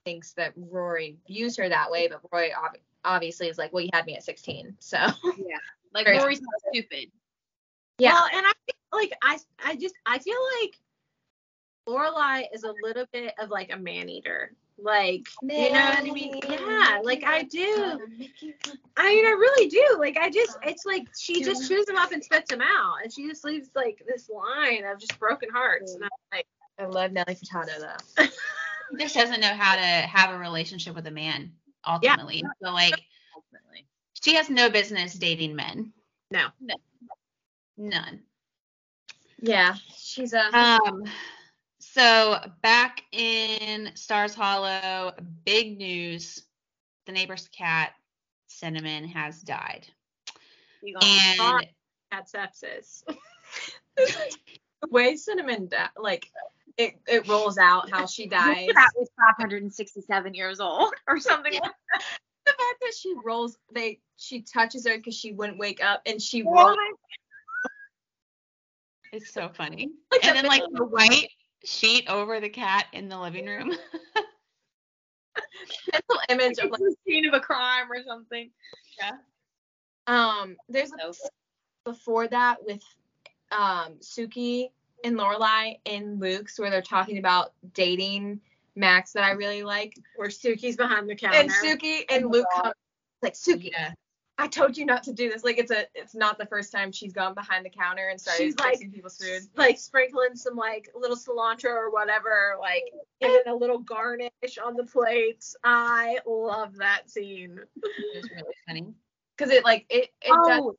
thinks 0.06 0.32
that 0.34 0.54
Rory 0.56 1.18
views 1.28 1.58
her 1.58 1.68
that 1.68 1.92
way, 1.92 2.08
but 2.08 2.22
Roy 2.32 2.50
ob- 2.58 2.78
obviously 3.08 3.48
is 3.48 3.58
like, 3.58 3.74
well, 3.74 3.84
you 3.84 3.90
had 3.94 4.06
me 4.06 4.16
at 4.16 4.24
16, 4.24 4.76
so 4.80 4.98
yeah, 4.98 5.58
Like 5.94 6.06
Very- 6.06 6.20
Rory's 6.20 6.42
not 6.42 6.54
stupid. 6.72 7.12
yeah. 7.98 8.14
Well, 8.14 8.28
and 8.34 8.46
I 8.46 8.52
feel 8.66 9.00
like 9.00 9.14
I 9.24 9.40
I 9.64 9.76
just 9.76 9.96
I 10.06 10.20
feel 10.20 10.38
like 10.62 10.78
Lorelai 11.88 12.46
is 12.54 12.64
a 12.64 12.74
little 12.84 13.06
bit 13.12 13.34
of 13.40 13.50
like 13.50 13.72
a 13.72 13.78
man 13.78 14.10
eater. 14.10 14.54
Like 14.80 15.28
you 15.42 15.72
know 15.72 15.80
what 15.80 15.98
I 15.98 16.04
mean? 16.04 16.40
Yeah, 16.48 17.00
like 17.04 17.24
I 17.26 17.44
do. 17.44 18.00
I 18.96 19.10
mean 19.10 19.26
I 19.26 19.30
really 19.30 19.70
do. 19.70 19.98
Like 19.98 20.18
I 20.18 20.30
just 20.30 20.58
oh. 20.58 20.70
it's 20.70 20.86
like 20.86 21.08
she 21.18 21.44
just 21.44 21.68
chews 21.68 21.86
them 21.88 21.96
up 21.96 22.12
and 22.12 22.24
spits 22.24 22.52
them 22.52 22.62
out. 22.62 22.98
And 23.04 23.12
she 23.12 23.28
just 23.28 23.44
leaves 23.44 23.72
like 23.74 24.04
this 24.08 24.30
line 24.30 24.86
of 24.86 25.00
just 25.00 25.18
broken 25.18 25.50
hearts. 25.50 25.96
And 25.96 26.04
I'm 26.04 26.10
like, 26.32 26.46
I 26.78 26.86
love 26.86 27.12
Nelly 27.12 27.36
Furtado 27.36 27.80
though. 27.80 28.26
She 28.92 29.04
just 29.04 29.16
doesn't 29.16 29.42
know 29.42 29.54
how 29.54 29.76
to 29.76 29.82
have 29.82 30.34
a 30.34 30.38
relationship 30.38 30.96
with 30.96 31.08
a 31.08 31.12
man 31.12 31.52
ultimately. 31.88 32.44
So 32.64 32.72
like 32.72 32.94
Ultimately. 33.36 33.86
she 34.14 34.36
has 34.36 34.50
no 34.50 34.70
business 34.70 35.14
dating 35.14 35.56
men. 35.56 35.94
No. 36.32 36.48
None. 37.78 38.22
Yeah, 39.40 39.76
she's 39.96 40.34
a 40.34 40.50
Um 40.58 41.04
so 41.80 42.38
back 42.62 43.04
in 43.12 43.92
Stars 43.96 44.36
Hollow, 44.36 45.14
big 45.46 45.78
news. 45.78 46.44
The 47.06 47.12
neighbor's 47.12 47.48
cat, 47.48 47.94
Cinnamon, 48.48 49.06
has 49.06 49.42
died. 49.42 49.88
You 50.82 50.98
And 51.02 51.66
had 52.12 52.26
sepsis. 52.28 53.04
the 53.98 54.88
way 54.90 55.16
Cinnamon 55.16 55.70
died. 55.70 55.90
like 55.98 56.30
it, 56.78 57.00
it 57.08 57.28
rolls 57.28 57.58
out 57.58 57.90
how 57.90 58.06
she 58.06 58.28
dies. 58.28 58.68
This 58.68 58.76
cat 58.76 58.92
was 58.96 59.10
567 59.36 60.34
years 60.34 60.60
old 60.60 60.94
or 61.08 61.20
something. 61.20 61.54
Yeah. 61.54 61.60
the 61.60 62.52
fact 62.52 62.82
that 62.82 62.94
she 62.98 63.14
rolls 63.24 63.58
they 63.74 64.00
she 64.18 64.42
touches 64.42 64.86
her 64.88 64.98
because 64.98 65.16
she 65.16 65.34
wouldn't 65.34 65.58
wake 65.58 65.84
up 65.84 66.02
and 66.06 66.22
she 66.22 66.44
rolls 66.44 66.78
it's 69.12 69.34
so 69.34 69.50
funny. 69.50 69.90
Like 70.12 70.26
and 70.26 70.38
then 70.38 70.46
like 70.46 70.64
the 70.72 70.86
white 70.86 71.30
sheet 71.64 72.08
over 72.08 72.40
the 72.40 72.50
cat 72.50 72.86
in 72.94 73.10
the 73.10 73.20
living 73.20 73.48
room. 73.48 73.76
mental 75.92 76.20
image 76.30 76.58
of 76.60 76.70
like 76.72 76.82
a 76.82 76.96
scene 77.06 77.28
of 77.28 77.34
a 77.34 77.40
crime 77.40 77.92
or 77.92 78.04
something. 78.06 78.52
Yeah. 79.00 79.18
Um 80.08 80.56
there's 80.70 80.92
a 80.92 81.14
before 81.84 82.28
that 82.28 82.58
with 82.66 82.84
um 83.52 83.96
Suki 84.02 84.70
and 85.08 85.18
Lorelai 85.18 85.80
and 85.86 86.20
Luke's 86.20 86.60
where 86.60 86.70
they're 86.70 86.82
talking 86.82 87.18
about 87.18 87.54
dating 87.74 88.40
Max 88.76 89.14
that 89.14 89.24
I 89.24 89.32
really 89.32 89.64
like. 89.64 89.94
Where 90.16 90.30
Suki's 90.30 90.76
behind 90.76 91.10
the 91.10 91.16
counter. 91.16 91.38
And 91.40 91.50
Suki 91.50 92.02
and 92.10 92.32
Luke 92.32 92.46
come 92.56 92.74
like 93.22 93.34
Suki, 93.34 93.72
yeah. 93.72 93.92
I 94.40 94.48
told 94.48 94.78
you 94.78 94.86
not 94.86 95.02
to 95.04 95.14
do 95.14 95.32
this. 95.32 95.44
Like 95.44 95.58
it's 95.58 95.72
a 95.72 95.86
it's 95.96 96.14
not 96.14 96.38
the 96.38 96.46
first 96.46 96.72
time 96.72 96.92
she's 96.92 97.12
gone 97.12 97.34
behind 97.34 97.66
the 97.66 97.72
counter 97.72 98.10
and 98.10 98.22
started 98.22 98.44
She's 98.44 98.56
like- 98.60 98.80
people's 98.94 99.18
food. 99.18 99.42
like 99.56 99.80
sprinkling 99.80 100.36
some 100.36 100.56
like 100.56 100.90
little 100.96 101.18
cilantro 101.18 101.72
or 101.72 101.90
whatever, 101.90 102.56
like 102.62 102.84
giving 103.20 103.42
a 103.48 103.56
little 103.56 103.80
garnish 103.80 104.30
on 104.64 104.76
the 104.76 104.84
plates. 104.84 105.56
I 105.64 106.20
love 106.28 106.76
that 106.78 107.10
scene. 107.10 107.60
It 107.78 108.16
was 108.16 108.30
really 108.30 108.54
funny. 108.68 108.94
Because 109.36 109.52
it 109.52 109.64
like 109.64 109.86
it 109.90 110.10
it 110.22 110.30
does 110.46 110.62
Oh, 110.62 110.76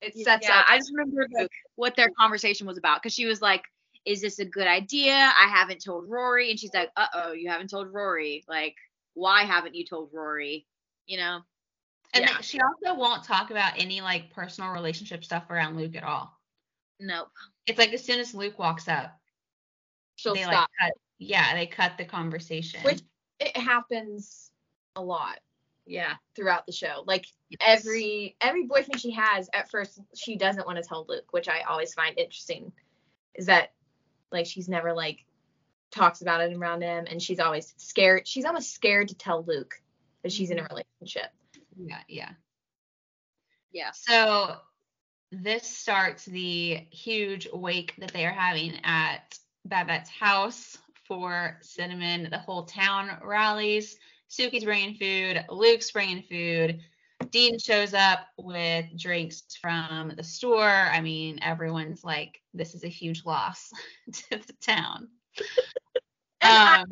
it 0.00 0.16
sets 0.16 0.48
yeah, 0.48 0.60
up 0.60 0.66
I 0.68 0.78
just 0.78 0.90
remember 0.92 1.26
like, 1.32 1.50
what 1.76 1.96
their 1.96 2.10
conversation 2.18 2.66
was 2.66 2.78
about 2.78 3.02
because 3.02 3.14
she 3.14 3.26
was 3.26 3.42
like, 3.42 3.62
"Is 4.04 4.20
this 4.20 4.38
a 4.38 4.44
good 4.44 4.66
idea? 4.66 5.12
I 5.12 5.46
haven't 5.48 5.84
told 5.84 6.08
Rory," 6.08 6.50
and 6.50 6.58
she's 6.58 6.72
like, 6.72 6.90
"Uh 6.96 7.06
oh, 7.14 7.32
you 7.32 7.50
haven't 7.50 7.70
told 7.70 7.92
Rory. 7.92 8.44
Like, 8.48 8.76
why 9.14 9.44
haven't 9.44 9.74
you 9.74 9.84
told 9.84 10.10
Rory? 10.12 10.66
You 11.06 11.18
know?" 11.18 11.40
And 12.14 12.24
Yeah. 12.24 12.32
like, 12.32 12.42
she 12.42 12.60
also 12.60 12.98
won't 12.98 13.24
talk 13.24 13.50
about 13.50 13.74
any 13.78 14.00
like 14.00 14.30
personal 14.30 14.70
relationship 14.70 15.24
stuff 15.24 15.50
around 15.50 15.76
Luke 15.76 15.96
at 15.96 16.04
all. 16.04 16.32
Nope. 16.98 17.28
It's 17.66 17.78
like 17.78 17.92
as 17.92 18.04
soon 18.04 18.20
as 18.20 18.34
Luke 18.34 18.58
walks 18.58 18.88
up, 18.88 19.18
she'll 20.16 20.34
they 20.34 20.42
stop. 20.42 20.52
like 20.52 20.68
cut 20.80 20.92
yeah, 21.18 21.54
they 21.54 21.66
cut 21.66 21.98
the 21.98 22.04
conversation. 22.04 22.80
Which 22.82 23.02
it 23.38 23.56
happens 23.56 24.50
a 24.96 25.02
lot 25.02 25.38
Yeah. 25.86 26.14
throughout 26.36 26.66
the 26.66 26.72
show. 26.72 27.02
Like 27.06 27.26
Yes. 27.48 27.60
every 27.66 28.36
every 28.40 28.64
boyfriend 28.64 29.00
she 29.00 29.10
has 29.12 29.50
at 29.52 29.70
first 29.70 30.00
she 30.14 30.36
doesn't 30.36 30.66
want 30.66 30.78
to 30.78 30.84
tell 30.84 31.04
Luke, 31.08 31.32
which 31.32 31.48
I 31.48 31.62
always 31.62 31.94
find 31.94 32.16
interesting. 32.18 32.72
Is 33.34 33.46
that 33.46 33.72
like 34.30 34.46
she's 34.46 34.68
never 34.68 34.92
like 34.92 35.24
talks 35.90 36.22
about 36.22 36.40
it 36.40 36.56
around 36.56 36.82
him 36.82 37.06
and 37.10 37.20
she's 37.20 37.40
always 37.40 37.74
scared 37.76 38.28
she's 38.28 38.44
almost 38.44 38.72
scared 38.72 39.08
to 39.08 39.16
tell 39.16 39.42
Luke 39.42 39.80
that 40.22 40.30
she's 40.30 40.50
in 40.50 40.58
a 40.58 40.62
mm-hmm. 40.62 40.74
relationship. 40.74 41.32
yeah, 41.76 42.00
yeah. 42.08 42.30
Yeah. 43.72 43.90
So 43.92 44.56
this 45.32 45.64
starts 45.64 46.24
the 46.24 46.86
huge 46.90 47.48
wake 47.52 47.94
that 47.98 48.12
they 48.12 48.26
are 48.26 48.32
having 48.32 48.74
at 48.84 49.38
Babette's 49.64 50.10
house 50.10 50.78
for 51.06 51.58
Cinnamon. 51.60 52.28
The 52.30 52.38
whole 52.38 52.64
town 52.64 53.10
rallies. 53.22 53.96
Suki's 54.30 54.64
bringing 54.64 54.94
food. 54.94 55.44
Luke's 55.50 55.90
bringing 55.90 56.22
food. 56.22 56.80
Dean 57.30 57.58
shows 57.58 57.92
up 57.94 58.20
with 58.38 58.86
drinks 58.96 59.42
from 59.60 60.12
the 60.16 60.22
store. 60.22 60.68
I 60.68 61.00
mean, 61.00 61.38
everyone's 61.42 62.02
like, 62.02 62.40
this 62.54 62.74
is 62.74 62.84
a 62.84 62.88
huge 62.88 63.24
loss 63.24 63.70
to 64.12 64.38
the 64.38 64.54
town. 64.60 65.08
Um, 66.42 66.86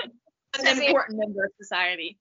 An 0.60 0.82
important 0.82 1.18
member 1.18 1.46
of 1.46 1.52
society. 1.58 2.18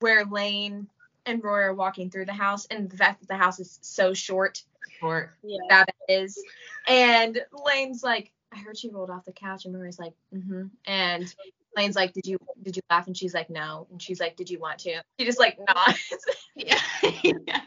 Where 0.00 0.26
Lane 0.26 0.88
and 1.24 1.42
Roy 1.42 1.60
are 1.60 1.74
walking 1.74 2.10
through 2.10 2.26
the 2.26 2.34
house 2.34 2.66
and 2.66 2.90
the 2.90 2.98
fact 2.98 3.20
that 3.20 3.28
the 3.28 3.36
house 3.36 3.58
is 3.58 3.78
so 3.80 4.12
short 4.12 4.62
for 5.00 5.34
Yeah. 5.42 5.56
that 5.70 5.88
is. 6.10 6.38
And 6.86 7.42
Lane's 7.64 8.02
like, 8.02 8.30
I 8.52 8.58
heard 8.58 8.76
she 8.76 8.90
rolled 8.90 9.08
off 9.08 9.24
the 9.24 9.32
couch, 9.32 9.64
and 9.64 9.74
Roy's 9.80 9.98
like, 9.98 10.12
mm-hmm. 10.34 10.64
And 10.84 11.34
Lane's 11.76 11.96
like, 11.96 12.12
did 12.12 12.26
you 12.26 12.38
did 12.62 12.76
you 12.76 12.82
laugh? 12.90 13.06
And 13.06 13.16
she's 13.16 13.34
like, 13.34 13.50
no. 13.50 13.86
And 13.90 14.00
she's 14.00 14.20
like, 14.20 14.36
did 14.36 14.50
you 14.50 14.58
want 14.58 14.78
to? 14.80 15.02
She 15.18 15.26
just 15.26 15.38
like 15.38 15.58
nods. 15.58 16.26
yeah. 16.56 16.80
yeah. 17.22 17.60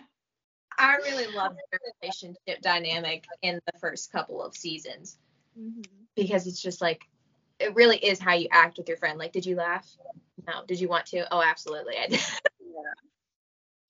I 0.78 0.96
really 0.98 1.28
love 1.36 1.56
their 1.72 1.80
relationship 2.02 2.62
dynamic 2.62 3.26
in 3.42 3.60
the 3.66 3.80
first 3.80 4.12
couple 4.12 4.42
of 4.42 4.56
seasons 4.56 5.18
mm-hmm. 5.60 5.82
because 6.16 6.48
it's 6.48 6.62
just 6.62 6.82
like 6.82 7.02
it 7.60 7.76
really 7.76 7.98
is 7.98 8.20
how 8.20 8.34
you 8.34 8.48
act 8.52 8.78
with 8.78 8.88
your 8.88 8.98
friend. 8.98 9.20
Like, 9.20 9.34
did 9.34 9.46
you 9.46 9.56
laugh? 9.56 9.88
No. 10.48 10.64
Did 10.66 10.80
you 10.80 10.88
want 10.88 11.06
to? 11.08 11.32
Oh, 11.34 11.42
absolutely, 11.42 11.96
I 11.98 12.08
did. 12.08 12.22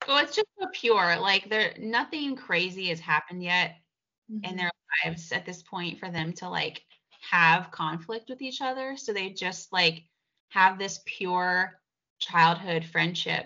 Well, 0.08 0.24
it's 0.24 0.36
just 0.36 0.48
so 0.60 0.66
pure. 0.74 1.20
Like 1.20 1.50
there 1.50 1.74
nothing 1.78 2.36
crazy 2.36 2.88
has 2.88 3.00
happened 3.00 3.44
yet 3.44 3.76
in 4.28 4.42
mm-hmm. 4.42 4.58
their 4.58 4.72
lives 5.06 5.32
at 5.32 5.46
this 5.46 5.62
point 5.62 6.00
for 6.00 6.10
them 6.10 6.34
to 6.34 6.50
like 6.50 6.84
have 7.30 7.70
conflict 7.70 8.30
with 8.30 8.42
each 8.42 8.62
other. 8.62 8.96
So 8.98 9.14
they 9.14 9.30
just 9.30 9.72
like 9.72 10.04
have 10.50 10.78
this 10.78 11.00
pure 11.06 11.80
childhood 12.20 12.86
friendship. 12.86 13.46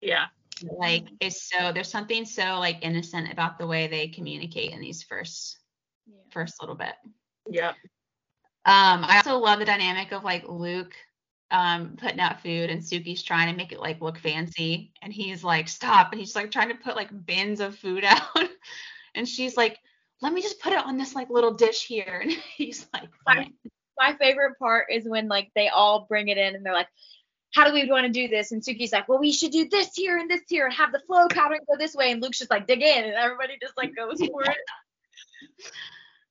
Yeah. 0.00 0.26
Like 0.62 1.06
is 1.20 1.42
so 1.42 1.72
there's 1.72 1.90
something 1.90 2.24
so 2.24 2.58
like 2.58 2.78
innocent 2.82 3.32
about 3.32 3.58
the 3.58 3.66
way 3.66 3.88
they 3.88 4.08
communicate 4.08 4.70
in 4.70 4.80
these 4.80 5.02
first 5.02 5.58
first 6.30 6.54
little 6.60 6.76
bit. 6.76 6.94
Yeah. 7.48 7.72
Um, 8.66 9.04
I 9.04 9.16
also 9.16 9.38
love 9.38 9.58
the 9.58 9.64
dynamic 9.64 10.12
of 10.12 10.24
like 10.24 10.48
Luke 10.48 10.94
um 11.50 11.96
putting 11.98 12.20
out 12.20 12.40
food 12.40 12.70
and 12.70 12.80
Suki's 12.80 13.22
trying 13.22 13.50
to 13.50 13.56
make 13.56 13.72
it 13.72 13.80
like 13.80 14.00
look 14.00 14.18
fancy 14.18 14.92
and 15.02 15.12
he's 15.12 15.44
like 15.44 15.68
stop 15.68 16.10
and 16.10 16.18
he's 16.18 16.34
like 16.34 16.50
trying 16.50 16.70
to 16.70 16.82
put 16.82 16.96
like 16.96 17.26
bins 17.26 17.60
of 17.60 17.76
food 17.76 18.04
out 18.04 18.48
and 19.14 19.28
she's 19.28 19.56
like 19.56 19.78
let 20.22 20.32
me 20.32 20.40
just 20.40 20.60
put 20.60 20.72
it 20.72 20.84
on 20.84 20.96
this 20.96 21.14
like 21.14 21.28
little 21.28 21.52
dish 21.52 21.86
here 21.86 22.20
and 22.22 22.32
he's 22.56 22.86
like 22.92 23.10
fine. 23.24 23.52
My 23.98 24.14
favorite 24.14 24.58
part 24.58 24.86
is 24.90 25.04
when 25.06 25.28
like 25.28 25.50
they 25.54 25.68
all 25.68 26.06
bring 26.08 26.28
it 26.28 26.38
in 26.38 26.54
and 26.54 26.64
they're 26.64 26.74
like, 26.74 26.88
how 27.54 27.66
do 27.66 27.72
we 27.72 27.88
want 27.88 28.04
to 28.04 28.12
do 28.12 28.26
this? 28.28 28.50
And 28.50 28.62
Suki's 28.62 28.92
like, 28.92 29.08
well, 29.08 29.20
we 29.20 29.32
should 29.32 29.52
do 29.52 29.68
this 29.68 29.90
here 29.94 30.18
and 30.18 30.28
this 30.28 30.42
here 30.48 30.66
and 30.66 30.74
have 30.74 30.90
the 30.90 31.00
flow 31.06 31.28
pattern 31.28 31.60
go 31.70 31.78
this 31.78 31.94
way. 31.94 32.10
And 32.10 32.20
Luke's 32.20 32.38
just 32.38 32.50
like, 32.50 32.66
dig 32.66 32.82
in, 32.82 33.04
and 33.04 33.14
everybody 33.14 33.54
just 33.60 33.76
like 33.76 33.94
goes 33.94 34.18
for 34.18 34.42
it. 34.42 34.56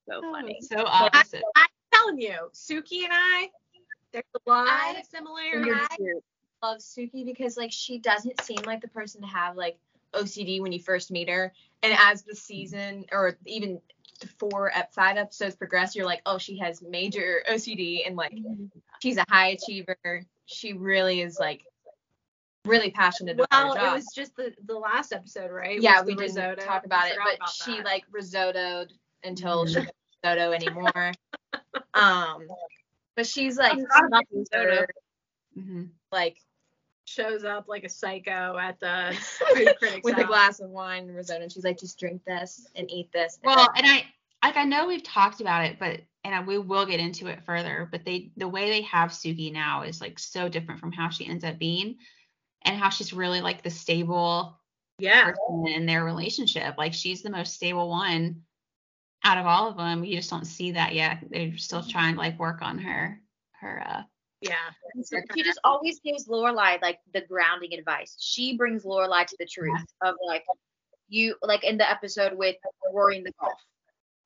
so 0.09 0.21
oh, 0.21 0.31
funny. 0.33 0.57
So 0.61 0.85
opposite. 0.85 1.43
I'm 1.55 1.67
telling 1.93 2.19
you, 2.19 2.35
Suki 2.53 3.03
and 3.03 3.13
I, 3.13 3.49
there's 4.11 4.25
a 4.35 4.49
lot 4.49 4.67
I- 4.67 4.99
of 4.99 5.05
similarities. 5.05 6.21
I 6.61 6.67
love 6.67 6.79
Suki 6.79 7.25
because 7.25 7.55
like 7.55 7.71
she 7.71 7.99
doesn't 7.99 8.41
seem 8.41 8.59
like 8.65 8.81
the 8.81 8.89
person 8.89 9.21
to 9.21 9.27
have 9.27 9.55
like 9.55 9.77
OCD 10.13 10.61
when 10.61 10.73
you 10.73 10.79
first 10.79 11.09
meet 11.09 11.29
her, 11.29 11.53
and 11.83 11.93
as 11.97 12.23
the 12.23 12.35
season 12.35 13.05
or 13.13 13.37
even 13.45 13.75
the 13.75 14.02
four 14.27 14.71
ep- 14.73 14.93
five 14.93 15.17
episodes 15.17 15.55
progress, 15.55 15.95
you're 15.95 16.05
like, 16.05 16.21
oh, 16.25 16.37
she 16.37 16.57
has 16.59 16.81
major 16.81 17.43
OCD 17.49 18.03
and 18.05 18.15
like 18.15 18.33
she's 19.01 19.17
a 19.17 19.25
high 19.29 19.49
achiever. 19.49 20.25
She 20.45 20.73
really 20.73 21.21
is 21.21 21.39
like 21.39 21.63
really 22.65 22.91
passionate 22.91 23.39
about 23.39 23.49
Well, 23.51 23.75
her 23.75 23.87
it 23.89 23.93
was 23.93 24.07
just 24.13 24.35
the 24.35 24.53
the 24.65 24.77
last 24.77 25.11
episode, 25.11 25.51
right? 25.51 25.79
yeah, 25.81 26.01
we 26.01 26.13
the 26.15 26.21
didn't 26.21 26.35
risotto. 26.37 26.61
talk 26.61 26.85
about 26.85 27.07
it, 27.07 27.17
but 27.23 27.35
about 27.35 27.49
she 27.49 27.77
that. 27.77 27.85
like 27.85 28.03
risottoed 28.11 28.91
until 29.23 29.65
she 29.65 29.73
Mhm. 29.73 29.75
doesn't 29.75 29.95
risotto 30.23 30.51
anymore. 30.51 31.11
um, 31.93 32.47
but 33.15 33.25
she's 33.27 33.57
like 33.57 33.79
forgot 33.79 34.05
about 34.07 34.23
the 34.31 34.39
risotto. 34.39 34.85
hmm 35.55 35.83
like 36.11 36.37
shows 37.05 37.43
up 37.43 37.67
like 37.67 37.83
a 37.83 37.89
psycho 37.89 38.57
at 38.57 38.79
the 38.79 39.13
food 39.53 39.75
critics 39.77 40.03
with 40.05 40.17
a 40.17 40.23
glass 40.23 40.59
of 40.61 40.69
wine 40.69 41.03
and 41.03 41.15
risotto, 41.15 41.41
and 41.43 41.51
she's 41.51 41.63
like, 41.65 41.77
just 41.79 41.99
drink 41.99 42.23
this 42.25 42.67
and 42.75 42.89
eat 42.89 43.11
this. 43.11 43.37
And 43.43 43.47
Well, 43.47 43.69
and 43.75 43.85
I 43.85 44.05
like 44.43 44.57
I 44.57 44.65
know 44.65 44.87
we've 44.87 45.03
talked 45.03 45.41
about 45.41 45.65
it, 45.65 45.79
but 45.79 46.01
and 46.23 46.33
I, 46.33 46.41
we 46.41 46.57
will 46.57 46.85
get 46.85 46.99
into 46.99 47.27
it 47.27 47.43
further. 47.45 47.87
But 47.91 48.05
they 48.05 48.31
the 48.37 48.47
way 48.47 48.69
they 48.69 48.81
have 48.83 49.11
Suki 49.11 49.51
now 49.51 49.83
is 49.83 50.01
like 50.01 50.19
so 50.19 50.49
different 50.49 50.79
from 50.79 50.91
how 50.91 51.09
she 51.09 51.27
ends 51.27 51.43
up 51.43 51.59
being, 51.59 51.97
and 52.63 52.77
how 52.77 52.89
she's 52.89 53.13
really 53.13 53.41
like 53.41 53.63
the 53.63 53.69
stable 53.69 54.59
Yeah. 54.99 55.31
person 55.31 55.67
in 55.67 55.85
their 55.85 56.03
relationship. 56.03 56.75
Like 56.77 56.93
she's 56.93 57.21
the 57.21 57.29
most 57.29 57.53
stable 57.53 57.89
one 57.89 58.43
out 59.23 59.37
of 59.37 59.45
all 59.45 59.69
of 59.69 59.77
them. 59.77 60.03
You 60.03 60.17
just 60.17 60.29
don't 60.29 60.45
see 60.45 60.71
that 60.71 60.93
yet. 60.93 61.19
They're 61.29 61.57
still 61.57 61.83
trying 61.83 62.15
to 62.15 62.19
like 62.19 62.39
work 62.39 62.61
on 62.61 62.77
her 62.79 63.21
her 63.61 63.83
uh 63.85 64.03
Yeah. 64.41 64.55
So 65.03 65.17
she 65.33 65.43
just 65.43 65.59
always 65.63 65.99
gives 66.01 66.27
Lorelai 66.27 66.81
like 66.81 66.99
the 67.13 67.21
grounding 67.21 67.73
advice. 67.73 68.17
She 68.19 68.57
brings 68.57 68.83
Lorelai 68.83 69.25
to 69.25 69.35
the 69.39 69.45
truth 69.45 69.79
of 70.01 70.15
like 70.25 70.43
you 71.07 71.35
like 71.41 71.63
in 71.63 71.77
the 71.77 71.89
episode 71.89 72.33
with 72.37 72.55
Rory 72.93 73.17
in 73.17 73.23
the 73.23 73.31
golf. 73.39 73.53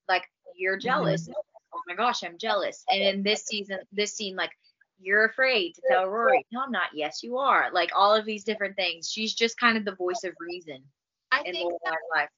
Like 0.07 0.23
you're 0.55 0.77
jealous. 0.77 1.29
Oh 1.73 1.81
my 1.87 1.95
gosh, 1.95 2.23
I'm 2.23 2.37
jealous. 2.37 2.83
And 2.89 3.01
in 3.01 3.23
this 3.23 3.45
season, 3.45 3.79
this 3.91 4.13
scene, 4.13 4.35
like 4.35 4.51
you're 4.99 5.25
afraid 5.25 5.75
to 5.75 5.81
tell 5.89 6.07
Rory. 6.07 6.45
No, 6.51 6.63
I'm 6.63 6.71
not. 6.71 6.89
Yes, 6.93 7.21
you 7.23 7.37
are. 7.37 7.69
Like 7.71 7.91
all 7.95 8.15
of 8.15 8.25
these 8.25 8.43
different 8.43 8.75
things. 8.75 9.09
She's 9.11 9.33
just 9.33 9.59
kind 9.59 9.77
of 9.77 9.85
the 9.85 9.95
voice 9.95 10.23
of 10.23 10.33
reason 10.39 10.79
I 11.31 11.41
in 11.45 11.53
think 11.53 11.71
Lorelai's 11.71 11.97
life. 12.15 12.29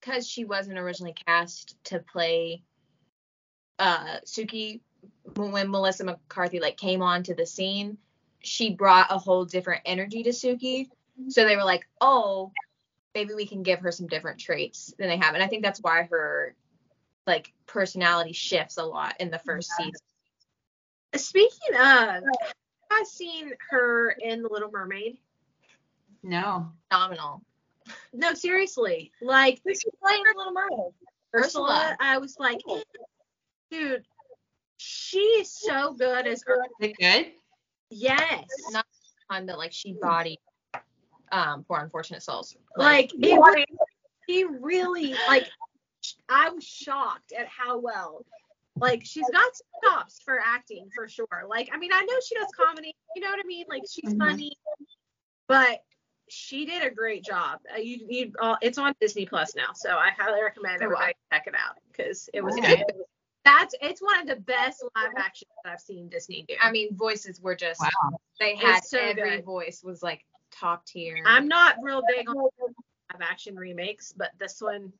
because 0.00 0.28
she 0.28 0.44
wasn't 0.44 0.78
originally 0.78 1.14
cast 1.26 1.76
to 1.84 2.00
play 2.00 2.62
uh 3.78 4.18
Suki 4.26 4.80
when 5.36 5.52
when 5.52 5.70
Melissa 5.70 6.04
McCarthy 6.04 6.60
like 6.60 6.76
came 6.76 7.02
onto 7.02 7.34
the 7.34 7.46
scene, 7.46 7.96
she 8.40 8.74
brought 8.74 9.06
a 9.10 9.18
whole 9.18 9.44
different 9.44 9.82
energy 9.84 10.22
to 10.24 10.30
Suki. 10.30 10.88
So 11.28 11.44
they 11.44 11.56
were 11.56 11.64
like, 11.64 11.86
"Oh, 12.00 12.52
maybe 13.14 13.34
we 13.34 13.46
can 13.46 13.62
give 13.62 13.80
her 13.80 13.92
some 13.92 14.06
different 14.06 14.40
traits 14.40 14.92
than 14.98 15.08
they 15.08 15.16
have." 15.16 15.34
And 15.34 15.42
I 15.42 15.48
think 15.48 15.62
that's 15.62 15.80
why 15.80 16.04
her 16.10 16.54
like 17.28 17.52
personality 17.66 18.32
shifts 18.32 18.78
a 18.78 18.84
lot 18.84 19.14
in 19.20 19.30
the 19.30 19.38
first 19.38 19.70
season. 19.76 19.92
Speaking 21.14 21.74
of, 21.74 21.78
have 21.80 22.22
I 22.90 23.04
seen 23.06 23.52
her 23.70 24.10
in 24.10 24.42
The 24.42 24.48
Little 24.48 24.70
Mermaid? 24.72 25.18
no. 26.22 26.72
Phenomenal. 26.90 27.42
No, 28.12 28.34
seriously. 28.34 29.12
Like 29.22 29.60
Who's 29.64 29.80
she 29.80 29.88
playing 30.02 30.22
in 30.30 30.36
Little 30.36 30.52
Mermaid? 30.52 30.92
Ursula, 31.34 31.70
Ursula. 31.70 31.96
I 32.00 32.18
was 32.18 32.36
like, 32.38 32.60
dude, 33.70 34.04
she 34.78 35.18
is 35.18 35.52
so 35.52 35.94
good 35.94 36.26
as 36.26 36.42
Ursula. 36.48 36.66
Is 36.80 36.90
it 36.90 36.96
good? 36.98 37.32
Yes. 37.90 38.44
Not 38.72 38.86
the 38.90 39.34
time 39.34 39.46
that 39.46 39.58
like 39.58 39.72
she 39.72 39.94
bodied 40.00 40.38
um 41.30 41.64
poor 41.64 41.78
unfortunate 41.78 42.22
souls. 42.22 42.56
Like 42.76 43.12
it 43.14 43.38
really, 43.38 43.66
he 44.26 44.44
really 44.44 45.14
like 45.28 45.48
I 46.28 46.50
was 46.50 46.64
shocked 46.64 47.32
at 47.32 47.46
how 47.48 47.78
well 47.78 48.24
like 48.80 49.02
she's 49.04 49.28
got 49.28 49.56
some 49.56 49.92
chops 49.92 50.20
for 50.24 50.38
acting 50.44 50.88
for 50.94 51.08
sure. 51.08 51.26
Like 51.48 51.70
I 51.72 51.78
mean 51.78 51.90
I 51.92 52.02
know 52.02 52.14
she 52.26 52.34
does 52.34 52.52
comedy, 52.56 52.94
you 53.14 53.22
know 53.22 53.30
what 53.30 53.40
I 53.42 53.46
mean? 53.46 53.66
Like 53.68 53.84
she's 53.90 54.12
Mhm. 54.14 54.18
funny, 54.18 54.56
but 55.46 55.82
she 56.28 56.66
did 56.66 56.82
a 56.84 56.90
great 56.90 57.24
job. 57.24 57.60
Uh, 57.74 57.78
you 57.78 58.06
you 58.08 58.32
uh, 58.38 58.56
it's 58.60 58.78
on 58.78 58.94
Disney 59.00 59.26
Plus 59.26 59.54
now, 59.56 59.72
so 59.74 59.96
I 59.96 60.10
highly 60.16 60.42
recommend 60.42 60.82
everybody 60.82 61.14
check 61.32 61.46
it 61.46 61.54
out 61.54 61.76
because 61.90 62.28
it 62.34 62.42
was 62.42 62.54
Okay. 62.58 62.76
good. 62.76 62.94
That's 63.44 63.74
it's 63.80 64.02
one 64.02 64.20
of 64.20 64.26
the 64.26 64.36
best 64.36 64.84
live 64.94 65.12
action 65.16 65.48
that 65.64 65.72
I've 65.72 65.80
seen 65.80 66.08
Disney 66.08 66.44
do. 66.46 66.54
I 66.60 66.70
mean, 66.70 66.94
voices 66.94 67.40
were 67.40 67.56
just 67.56 67.80
Wow. 67.80 68.18
they 68.38 68.54
had 68.56 68.84
so 68.84 68.98
every 68.98 69.36
good. 69.36 69.44
voice 69.44 69.82
was 69.82 70.02
like 70.02 70.24
top 70.52 70.84
tier. 70.84 71.22
I'm 71.24 71.48
not 71.48 71.76
real 71.82 72.02
big 72.06 72.28
on 72.28 72.36
live 72.36 73.20
action 73.20 73.56
remakes, 73.56 74.12
but 74.12 74.30
this 74.38 74.60
one, 74.60 74.92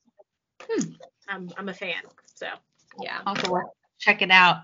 Hmm. 0.70 0.92
I'm 1.28 1.50
I'm 1.56 1.68
a 1.68 1.74
fan. 1.74 2.02
So 2.34 2.46
yeah. 3.00 3.20
I'll 3.26 3.34
have 3.34 3.64
check 3.98 4.22
it 4.22 4.30
out. 4.30 4.58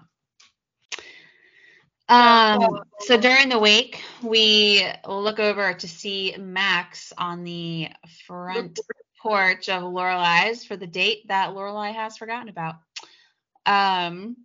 Um, 2.08 2.82
so 3.00 3.18
during 3.18 3.48
the 3.48 3.58
wake, 3.58 4.02
we 4.22 4.86
look 5.08 5.38
over 5.38 5.72
to 5.72 5.88
see 5.88 6.34
Max 6.38 7.12
on 7.16 7.44
the 7.44 7.88
front 8.26 8.78
porch 9.22 9.70
of 9.70 9.82
Lorelai's 9.82 10.64
for 10.64 10.76
the 10.76 10.86
date 10.86 11.28
that 11.28 11.54
Lorelai 11.54 11.94
has 11.94 12.18
forgotten 12.18 12.48
about. 12.48 12.76
Um, 13.64 14.36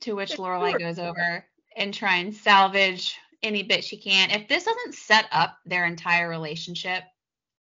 to 0.00 0.14
which 0.14 0.32
Lorelai 0.32 0.78
goes 0.78 0.98
over 0.98 1.44
and 1.76 1.92
try 1.92 2.16
and 2.16 2.34
salvage 2.34 3.16
any 3.42 3.62
bit 3.62 3.84
she 3.84 3.98
can. 3.98 4.30
If 4.30 4.48
this 4.48 4.64
doesn't 4.64 4.94
set 4.94 5.26
up 5.30 5.58
their 5.66 5.84
entire 5.84 6.28
relationship, 6.28 7.04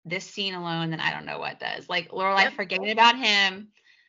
this 0.09 0.25
scene 0.25 0.55
alone, 0.55 0.91
then 0.91 1.01
I 1.01 1.11
don't 1.13 1.27
know 1.27 1.39
what 1.39 1.61
does. 1.61 1.89
Like 1.89 2.09
Lorelai 2.11 2.45
Yep. 2.45 2.53
forgetting 2.55 2.91
about 2.91 3.17
him 3.19 3.69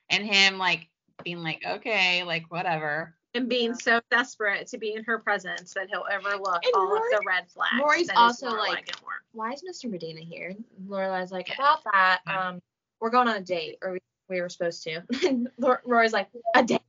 and 0.09 0.23
him 0.25 0.57
like 0.57 0.87
being 1.23 1.39
like, 1.43 1.61
okay, 1.65 2.23
like 2.23 2.45
whatever. 2.49 3.15
and 3.35 3.47
being 3.47 3.75
so 3.75 3.99
desperate 4.09 4.65
to 4.67 4.77
be 4.79 4.93
in 4.95 5.03
her 5.03 5.19
presence 5.19 5.73
that 5.75 5.87
he'll 5.89 6.03
overlook 6.11 6.63
And 6.65 6.73
all 6.73 6.87
Rory- 6.87 7.13
of 7.13 7.19
the 7.19 7.25
red 7.27 7.47
flags. 7.49 7.75
Rory's 7.79 8.09
also, 8.15 8.49
Lorelai 8.49 8.67
like- 8.69 8.85
Gilmore. 8.91 9.21
Why 9.33 9.51
is 9.51 9.61
Mr. 9.63 9.89
Medina 9.89 10.21
here? 10.21 10.55
Lorelai's 10.87 11.31
like 11.31 11.47
Yeah. 11.49 11.55
about 11.55 11.83
that. 11.93 12.21
Yeah. 12.25 12.47
Um, 12.49 12.61
we're 12.99 13.11
going 13.11 13.27
on 13.27 13.35
a 13.35 13.41
date, 13.41 13.77
or 13.83 13.91
we, 13.93 13.99
we 14.29 14.41
were 14.41 14.49
supposed 14.49 14.81
to. 14.83 15.01
Lor- 15.59 15.81
Rory's 15.85 16.11
like 16.13 16.27
a 16.55 16.63
date. 16.63 16.81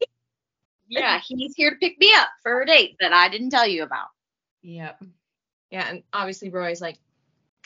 Yeah, 0.89 1.21
he's 1.21 1.55
here 1.55 1.71
to 1.71 1.77
pick 1.77 2.01
me 2.01 2.11
up 2.15 2.29
for 2.43 2.63
a 2.63 2.67
date 2.67 2.97
that 3.01 3.13
I 3.13 3.29
didn't 3.29 3.51
tell 3.51 3.67
you 3.67 3.83
about. 3.85 4.09
Yep. 4.63 5.05
Yeah, 5.71 5.89
and 5.89 6.03
obviously 6.13 6.49
Rory's 6.51 6.81
like 6.81 6.99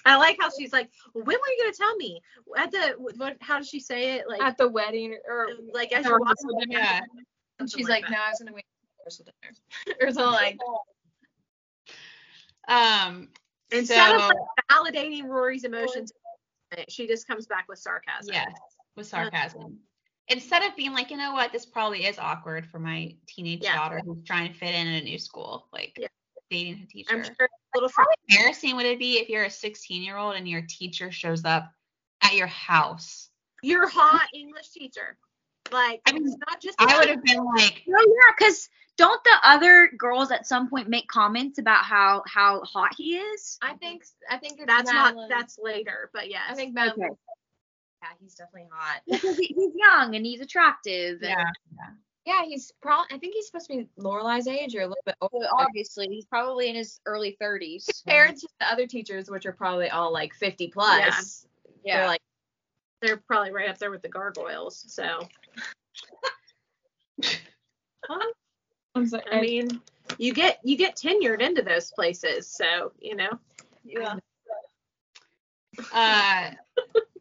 I 0.04 0.16
like 0.16 0.36
how 0.40 0.50
she's 0.56 0.72
like, 0.72 0.90
when 1.12 1.24
were 1.24 1.32
you 1.32 1.62
gonna 1.62 1.72
tell 1.72 1.96
me? 1.96 2.20
At 2.56 2.70
the 2.70 2.94
what? 2.98 3.36
How 3.40 3.58
does 3.58 3.68
she 3.68 3.80
say 3.80 4.16
it? 4.16 4.28
Like 4.28 4.42
at 4.42 4.56
the 4.58 4.68
wedding, 4.68 5.16
or 5.28 5.48
like 5.72 5.92
as 5.92 6.04
you're 6.04 6.18
walking. 6.18 6.70
Yeah. 6.70 7.00
and 7.58 7.70
she's 7.70 7.88
like 7.88 8.02
like, 8.02 8.10
no, 8.10 8.18
I 8.18 8.30
was 8.30 8.38
gonna 8.38 8.52
wait 8.52 8.64
for 9.04 9.24
the 9.24 9.32
dinner, 9.42 9.98
or 10.08 10.12
something 10.12 10.32
like. 10.32 10.58
Um. 12.68 13.28
Instead 13.72 14.20
so, 14.20 14.28
of 14.28 14.32
validating 14.70 15.24
Rory's 15.24 15.64
emotions, 15.64 16.12
she 16.88 17.06
just 17.06 17.26
comes 17.26 17.46
back 17.46 17.66
with 17.68 17.78
sarcasm. 17.78 18.32
yes, 18.32 18.52
with 18.96 19.06
sarcasm. 19.06 19.78
Instead 20.28 20.62
of 20.62 20.76
being 20.76 20.92
like, 20.92 21.10
you 21.10 21.16
know 21.16 21.32
what, 21.32 21.52
this 21.52 21.66
probably 21.66 22.06
is 22.06 22.18
awkward 22.18 22.66
for 22.66 22.78
my 22.78 23.14
teenage 23.26 23.62
Yeah. 23.62 23.76
daughter 23.76 24.00
who's 24.04 24.22
trying 24.24 24.52
to 24.52 24.58
fit 24.58 24.74
in 24.74 24.86
in 24.86 24.94
a 24.94 25.02
new 25.02 25.18
school, 25.18 25.68
like 25.72 25.96
Yeah. 25.98 26.08
dating 26.50 26.82
a 26.82 26.86
teacher. 26.86 27.14
I'm 27.14 27.24
sure 27.24 27.48
little 27.74 27.90
How 27.96 28.04
fr- 28.04 28.10
embarrassing 28.28 28.76
would 28.76 28.86
it 28.86 28.98
be 28.98 29.18
if 29.18 29.28
you're 29.28 29.44
a 29.44 29.50
16 29.50 30.02
year 30.02 30.16
old 30.16 30.36
and 30.36 30.48
your 30.48 30.62
teacher 30.68 31.10
shows 31.10 31.44
up 31.44 31.70
at 32.22 32.34
your 32.34 32.46
house? 32.46 33.28
your 33.62 33.88
hot 33.88 34.28
English 34.34 34.68
teacher. 34.70 35.16
Like 35.72 36.02
I 36.06 36.12
mean, 36.12 36.26
not 36.48 36.60
just 36.60 36.76
I 36.78 36.98
would 36.98 37.08
have 37.08 37.22
been 37.24 37.42
like, 37.44 37.82
No, 37.86 37.98
yeah, 37.98 38.34
because 38.36 38.68
don't 38.98 39.22
the 39.24 39.36
other 39.42 39.90
girls 39.96 40.30
at 40.30 40.46
some 40.46 40.68
point 40.68 40.88
make 40.88 41.08
comments 41.08 41.58
about 41.58 41.84
how 41.84 42.22
how 42.26 42.60
hot 42.62 42.92
he 42.96 43.16
is? 43.16 43.58
I 43.62 43.72
think 43.74 44.04
I 44.30 44.36
think 44.36 44.54
it's 44.58 44.66
that's 44.66 44.92
Madeline. 44.92 45.16
not 45.16 45.28
that's 45.30 45.58
later, 45.58 46.10
but 46.12 46.28
yes. 46.28 46.42
I 46.50 46.54
think 46.54 46.74
Madeline. 46.74 47.06
Okay. 47.12 47.14
Yeah, 48.02 48.08
he's 48.20 48.34
definitely 48.34 48.68
hot. 48.70 49.00
Because 49.10 49.38
he's 49.38 49.72
young 49.74 50.14
and 50.14 50.26
he's 50.26 50.40
attractive. 50.40 51.22
And 51.22 51.30
yeah, 51.30 51.50
Yeah, 51.72 51.90
he's 52.44 52.72
probably. 52.80 53.14
I 53.14 53.18
think 53.18 53.34
he's 53.34 53.46
supposed 53.46 53.68
to 53.70 53.76
be 53.76 53.88
Lorelai's 53.98 54.46
age 54.46 54.74
or 54.74 54.80
a 54.80 54.86
little 54.86 55.02
bit 55.04 55.16
older. 55.20 55.46
so 55.50 55.56
obviously 55.58 56.06
he's 56.08 56.24
probably 56.24 56.68
in 56.68 56.74
his 56.74 57.00
early 57.06 57.36
30s. 57.40 57.86
compared 58.04 58.36
to 58.36 58.48
the 58.60 58.66
other 58.66 58.86
teachers, 58.86 59.30
which 59.30 59.44
are 59.46 59.52
probably 59.52 59.90
all 59.90 60.12
like 60.12 60.34
50 60.34 60.68
plus. 60.68 61.46
Yeah. 61.84 61.98
They're 61.98 62.06
like, 62.06 62.22
they're 63.02 63.16
probably 63.18 63.52
right 63.52 63.68
up 63.68 63.78
there 63.78 63.90
with 63.90 64.02
the 64.02 64.08
gargoyles. 64.08 64.84
So 64.88 65.28
I'm 68.94 69.06
sorry. 69.06 69.24
I 69.30 69.40
mean, 69.40 69.80
you 70.18 70.32
get 70.32 70.60
you 70.64 70.76
get 70.76 70.96
tenured 70.96 71.40
into 71.40 71.62
those 71.62 71.90
places. 71.90 72.48
So 72.48 72.92
you 73.00 73.16
know. 73.16 73.38
Yeah. 73.84 74.16
Uh, 75.92 76.50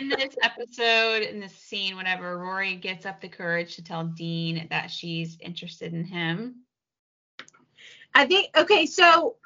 in 0.00 0.08
this 0.08 0.36
episode, 0.42 1.22
in 1.22 1.40
this 1.40 1.54
scene, 1.54 1.96
whatever, 1.96 2.38
Rory 2.38 2.76
gets 2.76 3.06
up 3.06 3.20
the 3.20 3.28
courage 3.28 3.76
to 3.76 3.84
tell 3.84 4.04
Dean 4.04 4.66
that 4.70 4.90
she's 4.90 5.38
interested 5.40 5.92
in 5.94 6.04
him. 6.04 6.62
I 8.14 8.26
think 8.26 8.48
okay, 8.56 8.86
so 8.86 9.36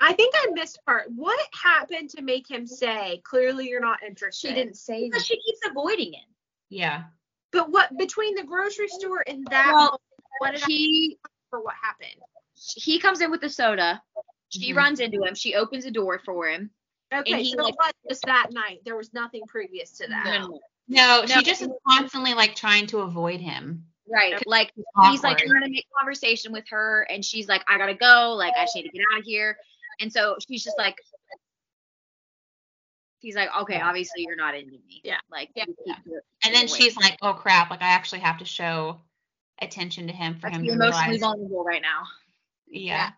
I 0.00 0.12
think 0.14 0.34
I 0.36 0.48
missed 0.52 0.80
part. 0.86 1.10
What 1.14 1.38
happened 1.52 2.10
to 2.10 2.22
make 2.22 2.50
him 2.50 2.66
say 2.66 3.20
clearly 3.24 3.68
you're 3.68 3.80
not 3.80 4.02
interested? 4.02 4.48
She 4.48 4.54
didn't 4.54 4.76
say 4.76 5.04
Because 5.04 5.26
she 5.26 5.40
keeps 5.40 5.60
avoiding 5.68 6.14
it. 6.14 6.24
Yeah. 6.68 7.04
But 7.52 7.70
what 7.70 7.96
between 7.96 8.34
the 8.34 8.44
grocery 8.44 8.88
store 8.88 9.22
and 9.26 9.46
that 9.50 9.72
Well, 9.74 9.84
moment, 9.84 10.00
what 10.38 10.52
did 10.52 10.62
I 10.62 10.66
He 10.66 11.18
for 11.50 11.62
what 11.62 11.74
happened? 11.80 12.20
he 12.54 12.98
comes 12.98 13.20
in 13.20 13.30
with 13.30 13.40
the 13.42 13.50
soda. 13.50 14.02
She 14.48 14.72
Mhm. 14.72 14.76
runs 14.76 15.00
into 15.00 15.22
him. 15.22 15.34
She 15.34 15.54
opens 15.54 15.84
the 15.84 15.90
door 15.90 16.18
for 16.18 16.48
him. 16.48 16.70
Okay, 17.14 17.42
he, 17.42 17.52
so 17.52 17.62
like- 17.62 17.74
it 17.74 17.76
was 17.78 17.92
just 18.08 18.22
that 18.26 18.48
night. 18.52 18.80
There 18.84 18.96
was 18.96 19.12
nothing 19.14 19.42
previous 19.46 19.90
to 19.98 20.06
that. 20.08 20.24
No, 20.24 20.30
no, 20.32 20.46
no. 20.48 20.60
No, 20.88 21.20
No. 21.22 21.26
she 21.26 21.42
just 21.42 21.62
is 21.62 21.68
constantly 21.88 22.34
like 22.34 22.54
trying 22.54 22.86
to 22.88 22.98
avoid 22.98 23.40
him. 23.40 23.86
Right. 24.08 24.40
Like 24.46 24.72
It's 24.76 24.86
he's 25.10 25.22
like 25.24 25.38
trying 25.38 25.62
to 25.62 25.68
make 25.68 25.84
conversation 25.98 26.52
with 26.52 26.64
her 26.70 27.02
and 27.10 27.24
she's 27.24 27.48
like, 27.48 27.64
I 27.66 27.76
gotta 27.76 27.94
go, 27.94 28.34
like 28.36 28.52
I 28.56 28.62
just 28.64 28.76
need 28.76 28.84
to 28.84 28.90
get 28.90 29.02
out 29.12 29.18
of 29.18 29.24
here. 29.24 29.56
And 30.00 30.12
so 30.12 30.36
she's 30.48 30.62
just 30.62 30.78
like 30.78 30.94
he's 33.20 33.34
like, 33.34 33.48
Okay, 33.62 33.80
obviously 33.80 34.22
you're 34.26 34.36
not 34.36 34.54
into 34.56 34.72
me. 34.86 35.00
Yeah. 35.02 35.16
Like 35.30 35.50
Yeah. 35.56 35.64
you 35.66 35.74
keep 35.84 35.96
it 36.06 36.22
And 36.44 36.54
then 36.54 36.68
she's 36.68 36.96
like, 36.96 37.16
"Oh 37.22 37.32
crap! 37.34 37.70
Like 37.70 37.82
I 37.82 37.88
actually 37.88 38.20
have 38.20 38.38
to 38.38 38.44
show 38.44 39.00
attention 39.60 40.06
to 40.06 40.12
him 40.12 40.38
for 40.38 40.46
I 40.46 40.50
him 40.50 40.62
feel 40.62 40.70
to 40.70 40.74
emotionally 40.74 41.02
realize." 41.16 41.20
vulnerable 41.20 41.64
right 41.64 41.82
now. 41.82 42.04
Yeah. 42.68 43.10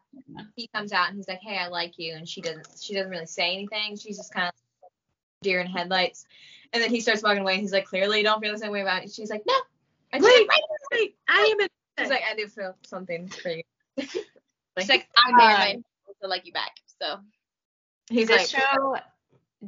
he 0.57 0.69
comes 0.69 0.93
out 0.93 1.09
and 1.09 1.17
he's 1.17 1.29
like, 1.29 1.41
"Hey, 1.41 1.59
I 1.59 1.69
like 1.69 1.99
you," 1.99 2.15
and 2.15 2.29
she 2.29 2.41
doesn't. 2.41 2.67
She 2.81 2.95
doesn't 2.95 3.11
really 3.11 3.27
say 3.27 3.53
anything. 3.55 3.97
She's 3.97 4.17
just 4.17 4.33
kind 4.33 4.49
of 4.49 4.55
deer 5.43 5.61
in 5.61 5.67
headlights. 5.67 6.27
And 6.73 6.83
then 6.83 6.91
he 6.91 7.01
starts 7.01 7.23
walking 7.23 7.43
away. 7.43 7.55
and 7.55 7.63
He's 7.63 7.73
like, 7.73 7.87
"Clearly, 7.87 8.19
you 8.19 8.25
don't 8.25 8.41
feel 8.41 8.53
the 8.53 8.59
same 8.59 8.71
way 8.71 8.83
about 8.83 9.05
it." 9.05 9.13
She's 9.13 9.31
like, 9.31 9.43
"No." 9.47 9.55
I 10.13 10.19
Wait, 10.19 10.49
like, 10.49 10.61
wait, 10.93 11.17
I 11.29 11.53
am 11.53 11.61
in 11.61 11.69
She's 11.99 12.09
like, 12.11 12.23
"I 12.31 12.35
do 12.35 12.47
feel 12.47 12.77
something 12.87 13.29
for 13.29 13.51
you." 13.51 13.63
She's 13.99 14.89
like, 14.89 15.09
I 15.17 15.33
may 15.33 15.45
or 15.45 15.79
Uh, 15.79 15.81
not 16.23 16.31
like 16.31 16.47
you 16.47 16.53
back. 16.53 16.73
So 17.01 17.19
he's 18.11 18.29
this 18.29 18.53
like, 18.53 18.63
show 18.63 18.97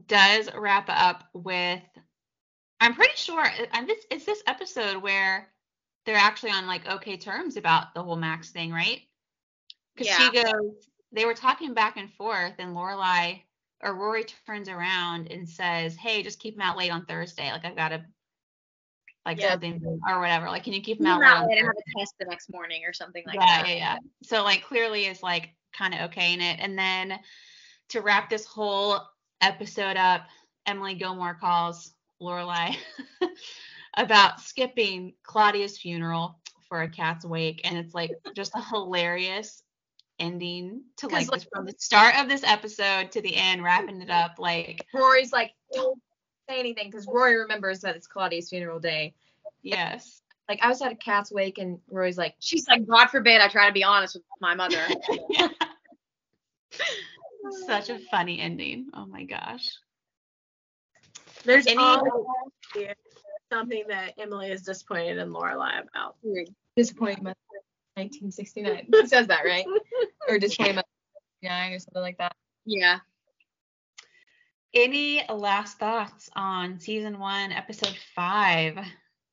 does 0.07 0.49
wrap 0.55 0.87
up 0.89 1.25
with 1.33 1.83
i'm 2.81 2.95
pretty 2.95 3.17
sure 3.17 3.45
and 3.73 3.89
this 3.89 4.05
it's 4.11 4.25
this 4.25 4.43
episode 4.47 5.03
where 5.03 5.49
they're 6.07 6.17
actually 6.17 6.51
on 6.51 6.67
like 6.67 6.89
okay 6.89 7.17
terms 7.17 7.57
about 7.57 7.93
the 7.95 8.03
whole 8.03 8.17
max 8.17 8.51
thing 8.51 8.73
right 8.73 9.01
because 10.01 10.17
she 10.17 10.43
goes 10.43 10.89
they 11.13 11.25
were 11.25 11.35
talking 11.35 11.75
back 11.75 11.97
and 11.97 12.13
forth 12.15 12.55
and 12.59 12.75
lorelai 12.75 13.43
or 13.83 13.95
rory 13.95 14.25
turns 14.47 14.69
around 14.69 15.31
and 15.31 15.49
says 15.49 15.97
hey 15.97 16.23
just 16.23 16.39
keep 16.39 16.55
him 16.55 16.63
out 16.63 16.77
late 16.77 16.91
on 16.91 17.05
thursday 17.07 17.51
like 17.53 17.65
i've 17.65 17.77
got 17.77 17.91
to 17.91 18.05
like 19.27 19.39
Yeah. 19.39 19.51
something 19.51 20.01
or 20.09 20.21
whatever 20.21 20.47
like 20.47 20.65
can 20.65 20.73
you 20.73 20.81
keep 20.81 20.99
him 20.99 21.07
out 21.07 21.21
late 21.21 21.29
out 21.29 21.43
on 21.43 21.49
late 21.49 21.59
and 21.59 21.67
have 21.67 21.77
a 21.77 21.99
test 21.99 22.15
the 22.19 22.27
next 22.27 22.51
morning 22.51 22.83
or 22.87 22.93
something 22.93 23.23
like 23.27 23.37
yeah, 23.37 23.63
that. 23.63 23.69
Yeah, 23.69 23.75
yeah. 23.75 23.97
So 24.23 24.43
like 24.43 24.65
clearly 24.65 25.05
is 25.07 25.23
like 25.23 25.51
kind 25.77 25.95
of 25.95 26.01
okay 26.11 26.33
in 26.33 26.41
it. 26.41 26.59
And 26.61 26.79
then 26.79 27.19
to 27.91 28.01
wrap 28.01 28.31
this 28.31 28.45
whole 28.45 29.01
episode 29.41 29.97
up, 29.97 30.23
Emily 30.67 30.95
Gilmore 30.95 31.35
calls 31.35 31.93
Lorelai 32.21 32.77
about 33.97 34.41
skipping 34.41 35.15
Claudia's 35.23 35.79
funeral 35.79 36.41
for 36.69 36.83
a 36.83 36.89
cat's 36.89 37.25
wake, 37.25 37.61
and 37.65 37.77
it's 37.77 37.95
like 37.95 38.13
just 38.35 38.55
a 38.55 38.63
hilarious 38.63 39.63
ending 40.21 40.83
to 40.99 41.09
like 41.09 41.31
like- 41.31 41.49
from 41.53 41.65
the 41.67 41.75
start 41.79 42.15
of 42.19 42.29
this 42.29 42.45
episode 42.45 43.11
to 43.13 43.21
the 43.21 43.35
end, 43.35 43.65
wrapping 43.65 44.01
it 44.03 44.11
up 44.11 44.39
like 44.39 44.87
Rory's 44.95 45.33
like, 45.33 45.53
"Don't 45.73 46.01
say 46.49 46.61
anything," 46.61 46.91
because 46.91 47.07
Rory 47.07 47.37
remembers 47.37 47.81
that 47.81 47.97
it's 47.97 48.07
Claudia's 48.07 48.49
funeral 48.51 48.79
day. 48.79 49.15
yes. 49.63 50.23
Like 50.49 50.59
I 50.63 50.69
was 50.69 50.83
at 50.83 50.91
a 50.93 50.97
cat's 50.97 51.31
wake, 51.31 51.59
and 51.59 51.79
Rory's 51.89 52.19
like, 52.19 52.35
She's 52.41 52.67
like, 52.69 52.85
God 52.87 53.07
forbid 53.07 53.41
I 53.41 53.47
try 53.49 53.69
to 53.69 53.73
be 53.73 53.85
honest 53.85 54.15
with 54.17 54.25
my 54.41 54.55
mother. 54.55 54.85
Such 57.67 57.89
a 57.91 57.99
funny 58.11 58.41
ending. 58.41 58.89
Oh 58.95 59.07
my 59.07 59.25
gosh. 59.25 59.69
There's 61.45 61.67
Any- 61.67 61.77
something 63.53 63.85
that 63.89 64.15
Emily 64.19 64.51
is 64.51 64.63
disappointed 64.63 65.19
in 65.19 65.31
Lorelai 65.33 65.83
about. 65.89 66.17
"Disappointment." 66.77 67.37
1969. 68.01 68.87
He 68.93 69.07
says 69.07 69.27
that 69.29 69.45
right? 69.45 69.65
Or 70.29 70.39
disappointment. 70.39 70.87
1969 71.43 71.73
or 71.73 71.79
something 71.79 72.03
like 72.03 72.19
that. 72.19 72.35
yeah. 72.65 72.99
Any 74.73 75.25
last 75.29 75.79
thoughts 75.79 76.31
on 76.37 76.79
season 76.79 77.19
one, 77.19 77.51
episode 77.51 77.97
five, 78.15 78.79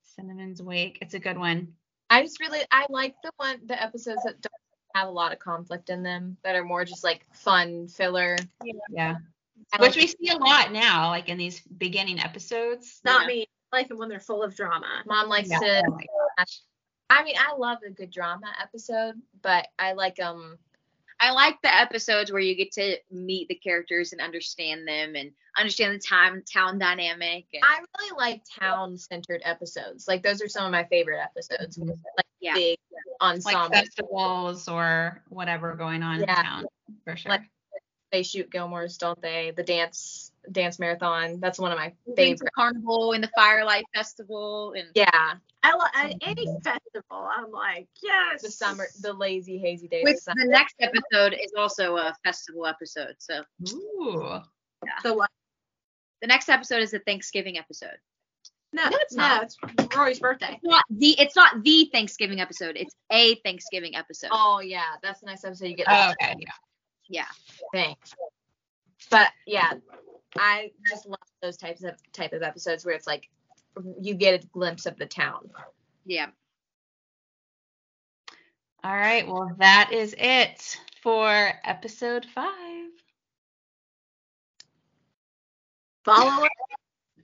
Cinnamon's 0.02 0.64
Wake? 0.64 0.98
It's 1.02 1.14
a 1.14 1.20
good 1.20 1.38
one. 1.38 1.74
I 2.10 2.24
just 2.24 2.40
really 2.40 2.62
I 2.72 2.88
like 2.90 3.16
the 3.24 3.32
one 3.38 3.60
the 3.66 3.80
episodes 3.82 4.24
that 4.24 4.42
don't 4.42 4.54
have 4.96 5.08
a 5.10 5.12
lot 5.12 5.34
of 5.34 5.40
conflict 5.40 5.90
in 5.92 6.02
them 6.02 6.38
that 6.44 6.56
are 6.56 6.64
more 6.64 6.86
just 6.86 7.04
like 7.04 7.24
fun 7.34 7.88
filler. 7.88 8.36
Yeah. 8.90 9.18
I 9.74 9.82
Which 9.82 9.96
we 9.96 10.08
see 10.08 10.30
a 10.30 10.38
lot 10.38 10.72
now, 10.72 11.10
like 11.10 11.30
in 11.30 11.38
these 11.38 11.62
beginning 11.78 12.20
episodes. 12.20 13.00
Not 13.04 13.24
Yeah. 13.24 13.28
me. 13.28 13.48
I 13.74 13.78
like 13.78 13.90
them 13.90 13.98
when 14.00 14.10
they're 14.10 14.20
full 14.20 14.42
of 14.42 14.56
drama. 14.56 15.04
mom 15.06 15.28
likes 15.30 15.50
Yeah. 15.52 15.60
to 15.60 15.84
Oh 15.88 15.92
my 15.92 16.06
gosh. 16.40 16.62
I 17.10 17.24
mean 17.24 17.36
I 17.38 17.56
love 17.56 17.80
a 17.86 17.92
good 17.92 18.12
drama 18.12 18.48
episode, 18.62 19.16
but 19.42 19.68
I 19.80 19.94
like 19.94 20.20
um 20.20 20.58
I 21.20 21.32
like 21.32 21.60
the 21.64 21.76
episodes 21.76 22.32
where 22.32 22.42
you 22.42 22.56
get 22.56 22.72
to 22.74 22.98
meet 23.12 23.48
the 23.48 23.56
characters 23.56 24.12
and 24.12 24.22
understand 24.22 24.88
them 24.88 25.16
and 25.16 25.32
understand 25.58 25.96
the 25.96 26.00
time 26.00 26.44
town 26.44 26.78
dynamic. 26.78 27.46
And, 27.54 27.64
I 27.64 27.80
really 27.98 28.18
like 28.18 28.44
town 28.60 28.98
centered 28.98 29.42
episodes. 29.44 30.08
Like 30.08 30.22
those 30.22 30.44
are 30.44 30.48
some 30.48 30.66
of 30.66 30.72
my 30.72 30.84
favorite 30.84 31.20
episodes. 31.22 31.78
with, 31.78 31.90
Like 32.18 32.26
Yeah. 32.40 32.54
big 32.54 32.78
Like 33.20 33.72
festivals 33.72 34.68
or 34.68 35.24
whatever 35.30 35.74
going 35.74 36.04
on 36.04 36.18
in 36.18 36.22
Yeah. 36.28 36.44
town, 36.44 36.66
for 37.04 37.16
sure. 37.16 37.32
Like- 37.32 37.50
they 38.12 38.24
shoot 38.24 38.50
Gilmore's, 38.50 38.98
don't 38.98 39.22
they? 39.22 39.52
The 39.52 39.64
dance 39.64 40.32
dance 40.52 40.80
marathon. 40.80 41.40
That's 41.42 41.60
one 41.60 41.72
of 41.74 41.78
my 41.78 41.94
favorite. 42.16 42.54
carnival 42.54 43.12
and 43.12 43.22
the 43.24 43.30
firelight 43.36 43.84
festival 43.94 44.74
and 44.78 44.88
Yeah, 44.96 45.36
I 45.68 45.76
love 45.76 46.14
any 46.22 46.46
festival. 46.64 47.30
I'm 47.36 47.52
like, 47.52 47.88
yes. 48.02 48.42
the 48.42 48.52
summer, 48.52 48.88
the 49.02 49.14
lazy 49.14 49.58
hazy 49.58 49.88
days. 49.88 50.04
which 50.04 50.18
the 50.26 50.46
next 50.48 50.76
episode 50.80 51.34
is 51.34 51.52
also 51.58 51.98
a 51.98 52.16
festival 52.24 52.66
episode. 52.66 53.16
So 53.20 53.44
Ooh. 53.74 54.40
The 55.04 55.14
what? 55.14 55.30
the 56.22 56.28
next 56.28 56.50
episode 56.50 56.82
is 56.82 56.94
a 56.94 57.00
Thanksgiving 57.00 57.58
episode. 57.58 57.98
No, 58.74 58.84
No, 58.90 58.98
it's 59.02 59.16
no, 59.16 59.24
not. 59.24 59.44
it's 59.44 59.96
Rory's 59.96 60.20
birthday. 60.20 60.54
It's 60.54 60.64
not 60.64 60.84
the 60.90 61.20
it's 61.20 61.36
not 61.36 61.64
the 61.64 61.90
Thanksgiving 61.92 62.40
episode. 62.40 62.76
It's 62.78 62.94
a 63.12 63.36
Thanksgiving 63.36 63.96
episode. 63.96 64.30
Oh 64.32 64.60
yeah, 64.60 64.96
that's 65.02 65.22
the 65.22 65.28
next 65.28 65.46
episode. 65.46 65.68
You 65.68 65.76
get 65.76 65.88
Oh, 65.90 66.12
okay. 66.22 66.36
Yeah. 66.40 66.52
Yeah. 67.10 67.26
thing. 67.74 67.96
But 69.10 69.30
yeah, 69.46 69.74
I 70.38 70.72
just 70.90 71.06
love 71.08 71.20
those 71.42 71.58
types 71.58 71.84
of 71.84 71.96
type 72.14 72.34
of 72.34 72.44
episodes 72.44 72.86
where 72.86 72.96
it's 72.96 73.08
like 73.08 73.30
you 74.02 74.14
get 74.14 74.44
a 74.44 74.48
glimpse 74.48 74.86
of 74.86 74.98
the 74.98 75.06
town. 75.06 75.50
Yeah. 76.06 76.28
All 78.84 78.96
right. 78.96 79.28
Well, 79.28 79.52
that 79.60 79.92
is 79.92 80.16
it 80.18 80.78
for 81.02 81.52
episode 81.64 82.26
five. 82.34 82.86
Follow 86.06 86.46
it. 86.46 86.52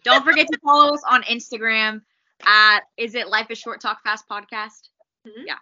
Don't 0.04 0.26
forget 0.26 0.48
to 0.52 0.60
follow 0.64 0.94
us 0.94 1.04
on 1.10 1.24
Instagram 1.24 2.02
at 2.46 2.82
is 2.98 3.16
it 3.16 3.30
Life 3.30 3.48
is 3.50 3.58
Short 3.58 3.82
Talk 3.82 4.04
Fast 4.04 4.26
Podcast. 4.30 4.90
Mm-hmm. 5.26 5.48
Yeah. 5.48 5.58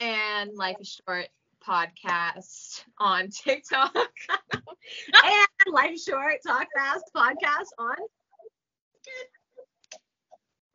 And 0.00 0.52
Life 0.54 0.76
is 0.80 1.00
Short 1.06 1.26
podcast 1.66 2.84
on 2.98 3.28
TikTok. 3.30 3.94
and 4.52 5.72
Life 5.72 5.92
is 5.92 6.04
Short 6.04 6.36
Talk 6.46 6.66
Fast 6.76 7.10
podcast 7.16 7.68
on. 7.78 7.96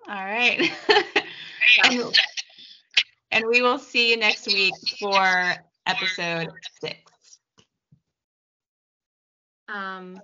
All 0.07 0.15
right. 0.15 0.71
and, 1.83 2.03
and 3.31 3.45
we 3.47 3.61
will 3.61 3.79
see 3.79 4.09
you 4.11 4.17
next 4.17 4.47
week 4.47 4.73
for 4.99 5.55
episode 5.85 6.49
six. 6.81 7.39
um 9.67 10.19